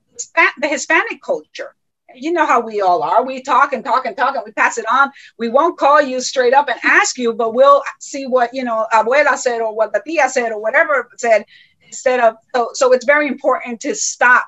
[0.61, 1.75] the Hispanic culture.
[2.13, 3.25] You know how we all are.
[3.25, 5.11] We talk and talk and talk and we pass it on.
[5.39, 8.85] We won't call you straight up and ask you, but we'll see what, you know,
[8.93, 11.45] abuela said or what the tia said or whatever said
[11.81, 14.45] instead of, so, so it's very important to stop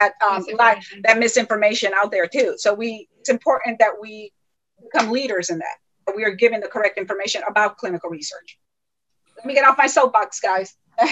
[0.00, 2.54] that, um, like, that misinformation out there too.
[2.56, 4.32] So we, it's important that we
[4.82, 5.76] become leaders in that
[6.12, 8.58] that we are giving the correct information about clinical research.
[9.36, 10.74] Let me get off my soapbox, guys.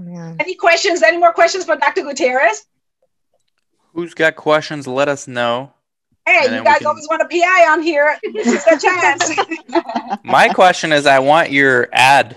[0.00, 0.36] Yeah.
[0.38, 1.02] Any questions?
[1.02, 2.02] Any more questions for Dr.
[2.02, 2.64] Gutierrez?
[3.94, 4.86] Who's got questions?
[4.86, 5.72] Let us know.
[6.24, 8.16] Hey, And you guys can- always want a PI on here.
[8.32, 10.20] This is the chance.
[10.24, 12.36] My question is I want your ad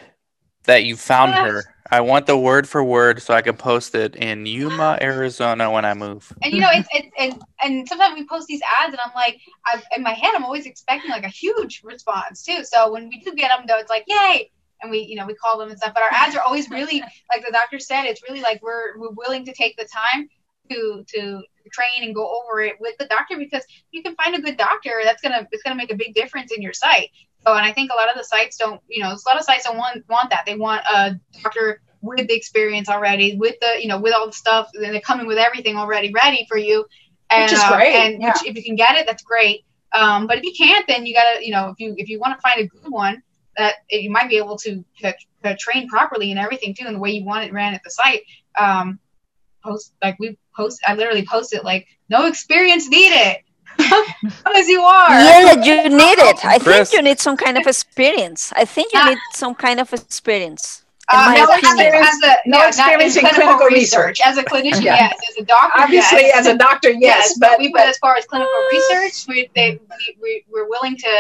[0.63, 1.70] that you found her.
[1.91, 5.83] I want the word for word so I can post it in Yuma, Arizona when
[5.83, 6.31] I move.
[6.41, 9.41] And you know, it's, it's and and sometimes we post these ads, and I'm like,
[9.65, 12.63] I, in my head, I'm always expecting like a huge response too.
[12.63, 14.49] So when we do get them, though, it's like, yay!
[14.81, 15.93] And we, you know, we call them and stuff.
[15.93, 19.11] But our ads are always really, like the doctor said, it's really like we're we're
[19.11, 20.29] willing to take the time
[20.71, 24.41] to to train and go over it with the doctor because you can find a
[24.41, 27.09] good doctor that's gonna it's gonna make a big difference in your site.
[27.45, 29.43] So, and I think a lot of the sites don't, you know, a lot of
[29.43, 30.45] sites don't want want that.
[30.45, 34.33] They want a doctor with the experience already, with the, you know, with all the
[34.33, 36.85] stuff, and they're coming with everything already ready for you.
[37.29, 38.27] And, Which is uh, great, and yeah.
[38.27, 39.65] which, if you can get it, that's great.
[39.93, 42.37] Um, but if you can't, then you gotta, you know, if you if you want
[42.37, 43.21] to find a good one
[43.57, 45.13] that you might be able to, to,
[45.43, 47.89] to train properly and everything too, and the way you want it ran at the
[47.89, 48.21] site.
[48.57, 48.99] Um,
[49.63, 53.37] post like we post, I literally post it like no experience needed.
[53.77, 54.05] Come
[54.55, 55.09] as you are.
[55.09, 56.45] Yeah, you need it.
[56.45, 56.89] I Chris.
[56.89, 58.51] think you need some kind of experience.
[58.55, 60.83] I think you Uh, need some kind of experience.
[61.13, 61.93] Uh, no, as opinion.
[61.95, 64.19] as a, No yeah, experience in clinical, clinical research.
[64.19, 64.27] research.
[64.29, 64.95] As a clinician, Yeah.
[65.11, 65.13] yes.
[65.29, 66.39] As a doctor, Obviously, yes.
[66.39, 69.79] as a doctor, yes, but, we, but but as far as clinical research, we, they,
[69.89, 71.11] we, we, we're willing to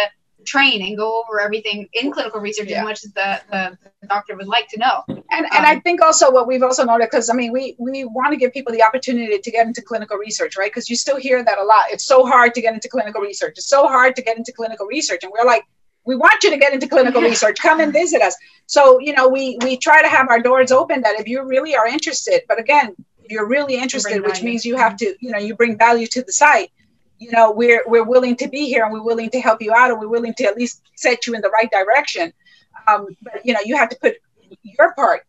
[0.45, 2.79] train and go over everything in clinical research Yeah.
[2.79, 5.03] as much as the, the, the doctor would like to know.
[5.07, 8.05] and, um, and I think also what we've also noted, because I mean, we, we
[8.05, 10.71] want to give people the opportunity to get into clinical research, right?
[10.71, 11.85] Because you still hear that a lot.
[11.91, 13.53] It's so hard to get into clinical research.
[13.57, 15.23] It's so hard to get into clinical research.
[15.23, 15.63] And we're like,
[16.05, 17.57] we want you to get into clinical research.
[17.59, 18.35] Come and visit us.
[18.65, 21.75] So, you know, we, we try to have our doors open that if you really
[21.75, 24.45] are interested, but again, if you're really interested, which value.
[24.45, 26.71] means you have to, you know, you bring value to the site.
[27.21, 29.91] You know, we're we're willing to be here and we're willing to help you out
[29.91, 32.33] and we're willing to at least set you in the right direction.
[32.87, 34.15] Um, but you know, you have to put
[34.63, 35.21] your part.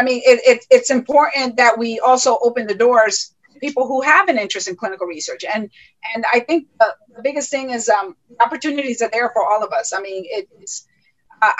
[0.00, 4.00] I mean, it, it, it's important that we also open the doors to people who
[4.00, 5.44] have an interest in clinical research.
[5.44, 5.70] And
[6.14, 9.72] and I think the, the biggest thing is um, opportunities are there for all of
[9.72, 9.92] us.
[9.92, 10.86] I mean, it, it's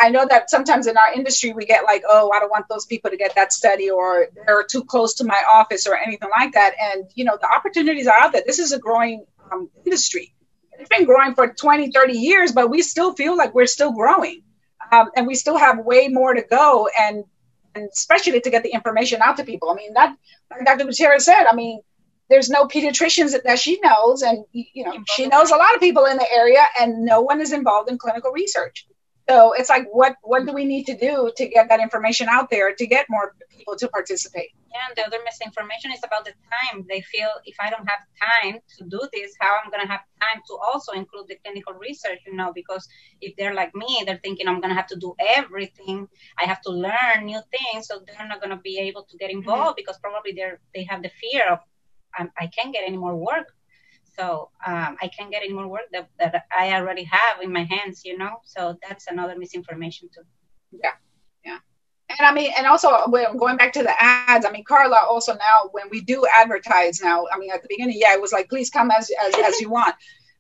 [0.01, 2.87] I know that sometimes in our industry we get like, oh, I don't want those
[2.87, 6.53] people to get that study, or they're too close to my office, or anything like
[6.53, 6.75] that.
[6.81, 8.43] And you know, the opportunities are out there.
[8.47, 10.35] This is a growing um, industry.
[10.79, 14.43] It's been growing for 20, 30 years, but we still feel like we're still growing,
[14.91, 16.89] um, and we still have way more to go.
[16.99, 17.25] And
[17.75, 19.71] and especially to get the information out to people.
[19.71, 20.17] I mean, that
[20.51, 20.85] like Dr.
[20.85, 21.45] Gutierrez said.
[21.45, 21.81] I mean,
[22.31, 25.81] there's no pediatricians that, that she knows, and you know, she knows a lot of
[25.81, 28.87] people in the area, and no one is involved in clinical research.
[29.29, 32.51] So it's like, what what do we need to do to get that information out
[32.51, 34.51] there to get more people to participate?
[34.75, 36.85] And the other misinformation is about the time.
[36.89, 40.43] They feel if I don't have time to do this, how I'm gonna have time
[40.49, 42.87] to also include the clinical research, you know, because
[43.21, 46.09] if they're like me, they're thinking I'm gonna have to do everything.
[46.39, 49.77] I have to learn new things, so they're not gonna be able to get involved
[49.77, 51.61] because probably they're they have the fear of
[52.19, 53.53] um, I can't get any more work.
[54.17, 57.65] So um, I can't get any more work that, that I already have in my
[57.65, 58.37] hands, you know.
[58.45, 60.23] So that's another misinformation too.
[60.71, 60.93] Yeah.
[62.19, 65.71] And I mean, and also going back to the ads, I mean, Carla also now
[65.73, 68.71] when we do advertise now, I mean, at the beginning, yeah, it was like, please
[68.71, 69.95] come as as, as you want.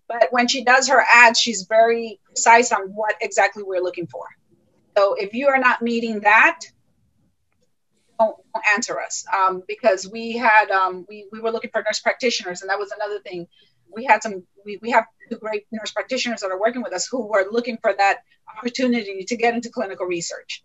[0.06, 4.24] But when she does her ads, she's very precise on what exactly we're looking for.
[4.96, 6.60] So if you are not meeting that,
[8.18, 12.00] don't, don't answer us um, because we had um, we, we were looking for nurse
[12.00, 13.48] practitioners and that was another thing
[13.94, 17.06] we had some we, we have two great nurse practitioners that are working with us
[17.06, 18.18] who were looking for that
[18.56, 20.62] opportunity to get into clinical research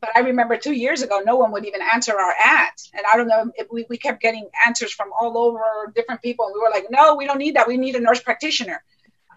[0.00, 3.16] but i remember two years ago no one would even answer our ads and i
[3.16, 6.60] don't know if we, we kept getting answers from all over different people and we
[6.60, 8.82] were like no we don't need that we need a nurse practitioner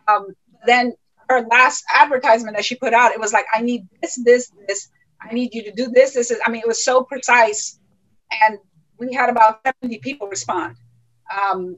[0.07, 0.27] um,
[0.65, 0.93] then
[1.29, 4.89] her last advertisement that she put out it was like i need this this this
[5.23, 6.13] I need you to do this.
[6.13, 7.79] This is, I mean, it was so precise.
[8.41, 8.57] And
[8.97, 10.75] we had about 70 people respond.
[11.31, 11.77] Um,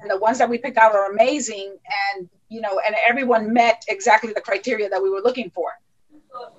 [0.00, 1.76] and the ones that we picked out are amazing.
[2.14, 5.70] And, you know, and everyone met exactly the criteria that we were looking for.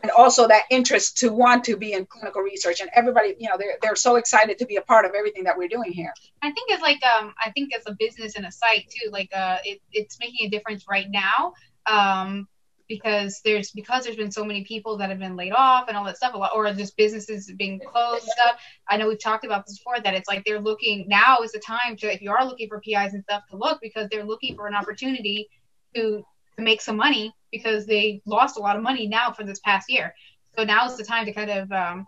[0.04, 2.82] And also that interest to want to be in clinical research.
[2.82, 5.58] And everybody, you know, they're, they're so excited to be a part of everything that
[5.58, 6.14] we're doing here.
[6.42, 9.30] I think it's like um I think as a business and a site too, like
[9.36, 11.54] uh it, it's making a difference right now.
[11.88, 12.48] Um
[12.88, 16.06] because there's because there's been so many people that have been laid off and all
[16.06, 18.60] that stuff a lot or just businesses being closed stuff.
[18.90, 21.60] I know we've talked about this before that it's like they're looking now is the
[21.60, 24.56] time to if you are looking for PIs and stuff to look because they're looking
[24.56, 25.50] for an opportunity
[25.96, 26.24] to
[26.58, 29.90] to make some money because they lost a lot of money now for this past
[29.90, 30.14] year.
[30.58, 32.08] So now is the time to kind of um,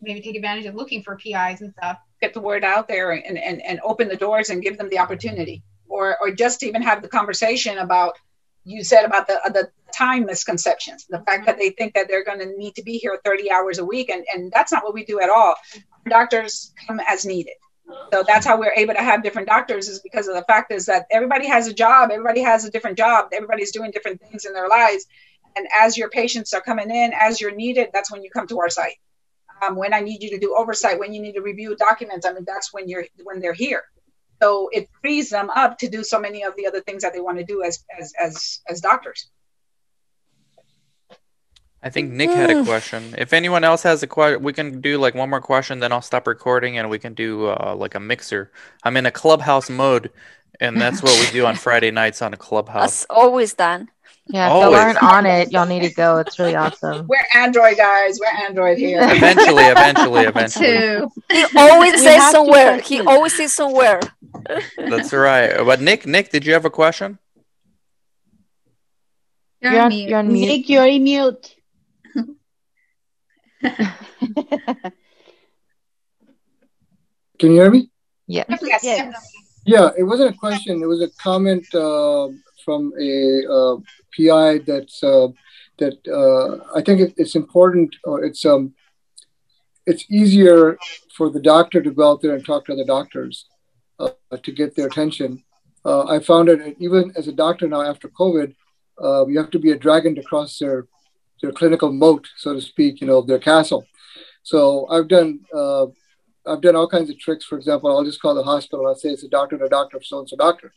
[0.00, 1.98] maybe take advantage of looking for PIs and stuff.
[2.20, 4.98] Get the word out there and, and, and open the doors and give them the
[4.98, 5.62] opportunity.
[5.88, 8.16] Or or just even have the conversation about
[8.64, 12.38] you said about the the time misconceptions the fact that they think that they're going
[12.38, 15.04] to need to be here 30 hours a week and and that's not what we
[15.04, 15.54] do at all
[16.08, 17.54] doctors come as needed
[18.12, 20.86] so that's how we're able to have different doctors is because of the fact is
[20.86, 24.52] that everybody has a job everybody has a different job everybody's doing different things in
[24.52, 25.06] their lives.
[25.56, 28.60] And as your patients are coming in as you're needed that's when you come to
[28.60, 28.96] our site.
[29.66, 32.32] Um, when i need you to do oversight when you need to review documents i
[32.32, 33.82] mean that's when you're when they're here.
[34.42, 37.20] So it frees them up to do so many of the other things that they
[37.20, 39.30] want to do as as as, as doctors
[41.82, 43.14] I think Nick had a question.
[43.16, 46.02] If anyone else has a question, we can do like one more question, then I'll
[46.02, 48.50] stop recording and we can do uh, like a mixer.
[48.82, 50.10] I'm in a clubhouse mode,
[50.60, 52.82] and that's what we do on Friday nights on a clubhouse.
[52.82, 53.88] That's always done.
[54.26, 54.78] Yeah, if y'all Always.
[54.78, 56.18] aren't on it, y'all need to go.
[56.18, 57.08] It's really awesome.
[57.08, 60.66] we're android guys we're android here Eventually, eventually, eventually.
[60.78, 61.10] Two.
[61.32, 62.80] He always We says to somewhere.
[62.80, 63.06] He it.
[63.08, 63.98] always says somewhere.
[64.76, 65.56] That's right.
[65.64, 67.18] But Nick, Nick, did you have a question?
[69.60, 70.08] You're, You're on on, mute.
[70.10, 70.46] you're on mute.
[70.46, 71.56] Nick, you're in mute.
[77.38, 77.90] Can you hear me?
[78.26, 78.44] Yeah.
[78.62, 78.82] Yes.
[78.82, 79.32] Yes.
[79.66, 80.82] Yeah, it wasn't a question.
[80.82, 82.28] It was a comment uh,
[82.64, 83.76] from a uh,
[84.16, 85.28] PI that's uh,
[85.78, 87.94] that uh, I think it, it's important.
[88.04, 88.74] Or it's um,
[89.86, 90.78] it's easier
[91.16, 93.46] for the doctor to go out there and talk to other doctors
[93.98, 94.10] uh,
[94.42, 95.42] to get their attention.
[95.84, 98.54] Uh, I found it even as a doctor now after COVID,
[99.02, 100.86] uh, you have to be a dragon to cross their
[101.42, 103.00] their clinical moat, so to speak.
[103.00, 103.86] You know, of their castle.
[104.42, 105.86] So I've done uh,
[106.46, 107.44] I've done all kinds of tricks.
[107.44, 108.86] For example, I'll just call the hospital.
[108.86, 110.72] I'll say it's a doctor and a doctor of so and so doctor,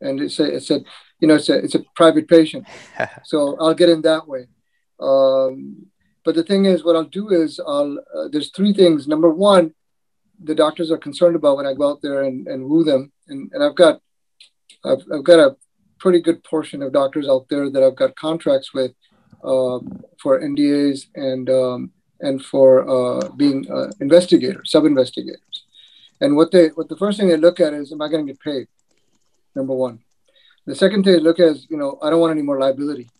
[0.00, 0.80] and it's a, it's a
[1.20, 2.66] you know it's a it's a private patient.
[3.24, 4.46] so I'll get in that way.
[5.00, 5.86] Um,
[6.24, 9.08] but the thing is, what I'll do is I'll uh, there's three things.
[9.08, 9.74] Number one,
[10.42, 13.50] the doctors are concerned about when I go out there and, and woo them, and,
[13.52, 14.00] and I've got
[14.84, 15.56] I've, I've got a
[15.98, 18.92] pretty good portion of doctors out there that I've got contracts with
[19.42, 25.64] for NDAs and um, and for uh, being uh, investigators, sub-investigators.
[26.20, 28.32] And what they, what the first thing they look at is, am I going to
[28.32, 28.68] get paid?
[29.56, 29.98] Number one.
[30.66, 33.10] The second thing they look at is, you know, I don't want any more liability.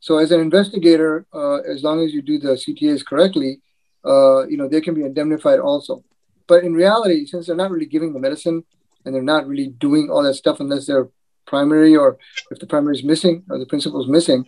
[0.00, 3.60] So as an investigator, uh, as long as you do the CTAs correctly,
[4.06, 6.02] uh, you know, they can be indemnified also.
[6.48, 8.64] But in reality, since they're not really giving the medicine
[9.04, 11.08] and they're not really doing all that stuff unless they're
[11.46, 12.16] primary or
[12.50, 14.46] if the primary is missing or the principal is missing,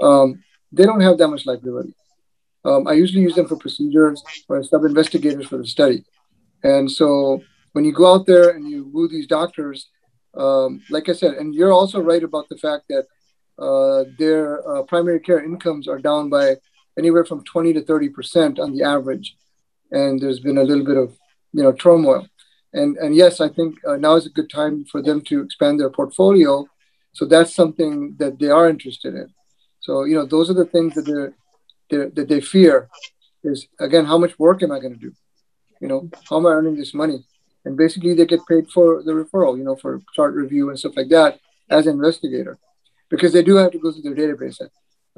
[0.00, 1.94] um, they don't have that much liability.
[2.64, 6.04] Um, I usually use them for procedures or sub investigators for the study.
[6.62, 7.42] And so
[7.72, 9.88] when you go out there and you woo these doctors,
[10.34, 13.06] um, like I said, and you're also right about the fact that
[13.58, 16.56] uh, their uh, primary care incomes are down by
[16.98, 19.36] anywhere from 20 to 30 percent on the average.
[19.90, 21.16] And there's been a little bit of
[21.52, 22.26] you know turmoil.
[22.72, 25.80] And and yes, I think uh, now is a good time for them to expand
[25.80, 26.66] their portfolio.
[27.12, 29.34] So that's something that they are interested in.
[29.82, 31.34] So you know those are the things that they're
[31.90, 32.88] they, that they fear
[33.44, 35.12] is again how much work am i going to do?
[35.80, 37.24] You know how am i earning this money?
[37.64, 40.96] And basically they get paid for the referral you know for chart review and stuff
[40.96, 42.58] like that as an investigator
[43.10, 44.60] because they do have to go through their database.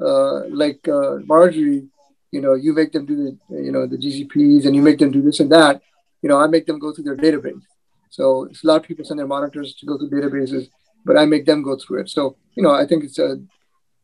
[0.07, 1.87] Uh, like uh, marjorie
[2.31, 3.31] you know you make them do the
[3.63, 5.81] you know the gcps and you make them do this and that.
[6.23, 7.61] You know i make them go through their database.
[8.09, 10.69] So it's a lot of people send their monitors to go through databases
[11.07, 12.09] but i make them go through it.
[12.09, 13.37] So you know i think it's a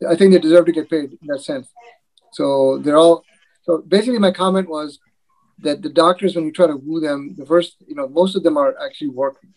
[0.10, 1.68] i think they deserve to get paid in that sense
[2.32, 3.24] so they're all.
[3.64, 5.00] So basically, my comment was
[5.60, 8.44] that the doctors, when you try to woo them, the first, you know, most of
[8.44, 9.54] them are actually working.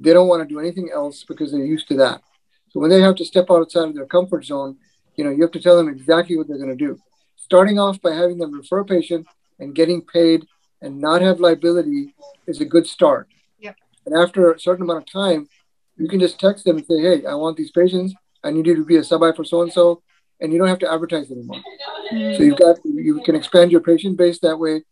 [0.00, 2.22] They don't want to do anything else because they're used to that.
[2.70, 4.76] So when they have to step outside of their comfort zone,
[5.16, 6.98] you know, you have to tell them exactly what they're going to do.
[7.36, 9.26] Starting off by having them refer a patient
[9.60, 10.46] and getting paid
[10.80, 12.14] and not have liability
[12.46, 13.28] is a good start.
[13.60, 13.76] Yep.
[14.06, 15.48] And after a certain amount of time,
[15.96, 18.14] you can just text them and say, "Hey, I want these patients.
[18.44, 20.02] I need you to be a sub for so and so."
[20.40, 21.62] and you don't have to advertise anymore.
[22.10, 24.82] So you've got you can expand your patient base that way,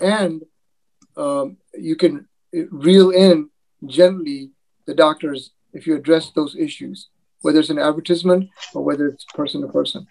[0.00, 0.42] and
[1.16, 2.28] um, you can
[2.70, 3.50] reel in
[3.86, 4.50] gently
[4.86, 7.08] the doctors if you address those issues,
[7.40, 10.06] whether it's an advertisement or whether it's person to person.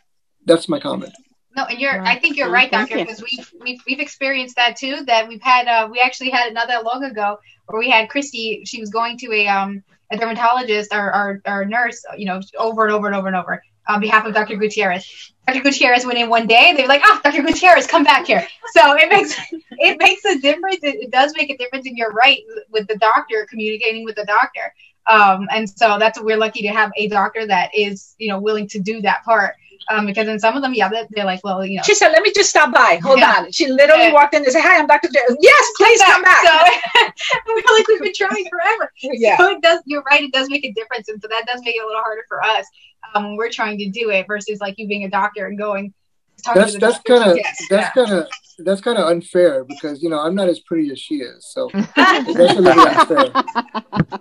[0.45, 1.13] That's my comment.
[1.55, 1.99] No, and you're.
[1.99, 2.17] Right.
[2.17, 5.03] I think you're right, thank doctor, because we've, we've we've experienced that too.
[5.05, 5.67] That we've had.
[5.67, 8.63] Uh, we actually had another long ago where we had Christy.
[8.65, 12.85] She was going to a um a dermatologist or or, or nurse, you know, over
[12.85, 14.57] and over and over and over on behalf of Dr.
[14.57, 15.33] Gutierrez.
[15.47, 15.61] Dr.
[15.61, 16.73] Gutierrez went in one day.
[16.75, 17.41] They were like, "Oh, Dr.
[17.41, 19.35] Gutierrez, come back here." So it makes
[19.71, 20.79] it makes a difference.
[20.83, 22.39] It, it does make a difference, and you're right
[22.69, 24.73] with the doctor communicating with the doctor.
[25.07, 28.67] Um, and so that's we're lucky to have a doctor that is you know willing
[28.69, 29.55] to do that part.
[29.89, 31.83] Um, because in some of them, yeah, they're, like, well, you know.
[31.83, 32.99] She said, "Let me just stop by.
[33.03, 33.35] Hold Yeah.
[33.39, 34.13] on." She literally Yeah.
[34.13, 35.09] walked in and said, "Hi, I'm Dr.
[35.11, 35.19] J.
[35.39, 36.53] Yes, please come back." So
[37.47, 38.91] we're like, we've been trying forever.
[39.01, 39.37] Yeah.
[39.37, 39.81] So it does.
[39.85, 40.23] You're right.
[40.23, 42.43] It does make a difference, and so that does make it a little harder for
[42.43, 42.65] us
[43.15, 45.93] um, we're trying to do it versus like you being a doctor and going.
[46.41, 47.17] Talking That's to the that's doctor.
[47.17, 48.03] kind of Yes, that's yeah.
[48.05, 48.27] kind of
[48.63, 51.69] that's kind of unfair because you know I'm not as pretty as she is, so
[51.95, 53.43] that's a little unfair.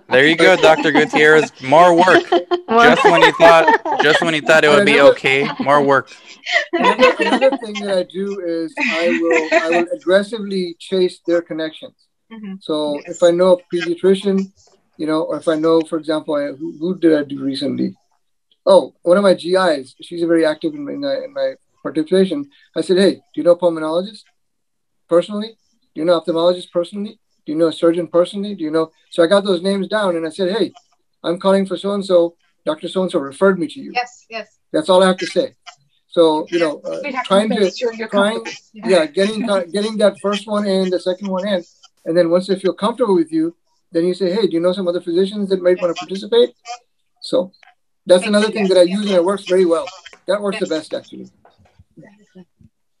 [0.09, 0.91] There you go, Dr.
[0.91, 1.51] Gutierrez.
[1.61, 2.23] More work.
[2.69, 3.65] Just when you thought
[4.01, 6.09] just when you thought it would be okay, more work.
[6.73, 11.95] Another, another thing that I do is I will I will aggressively chase their connections.
[12.31, 12.63] Mhm.
[12.63, 14.51] So if I know a pediatrician,
[14.97, 17.95] you know, or if I know, for example, I, who, who did I do recently?
[18.65, 19.95] Oh, one of my GIs.
[20.01, 22.49] She's very active in, my, in my participation.
[22.75, 24.23] I said, hey, do you know a pulmonologist
[25.07, 25.57] personally?
[25.93, 27.19] Do you know ophthalmologist personally?
[27.45, 28.55] Do you know a surgeon personally?
[28.55, 28.91] Do you know?
[29.09, 30.71] So I got those names down and I said, hey,
[31.23, 32.35] I'm calling for so and so.
[32.65, 32.87] Dr.
[32.87, 33.91] So and so referred me to you.
[33.93, 34.57] Yes, yes.
[34.71, 35.55] That's all I have to say.
[36.07, 38.51] So you know, uh, trying to sure trying, comfortable.
[38.73, 41.63] yeah, getting getting that first one in, the second one in,
[42.05, 43.55] and then once they feel comfortable with you,
[43.91, 46.53] then you say, hey, do you know some other physicians that might want to participate?
[47.21, 47.51] So
[48.05, 49.87] that's another thing that I use and it works very well.
[50.27, 51.29] That works the best actually.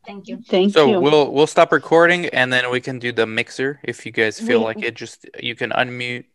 [0.05, 0.41] Thank you.
[0.47, 0.93] Thank So you.
[0.95, 4.39] So we'll we'll stop recording and then we can do the mixer if you guys
[4.39, 4.95] feel We- like it.
[4.95, 6.25] Just you can unmute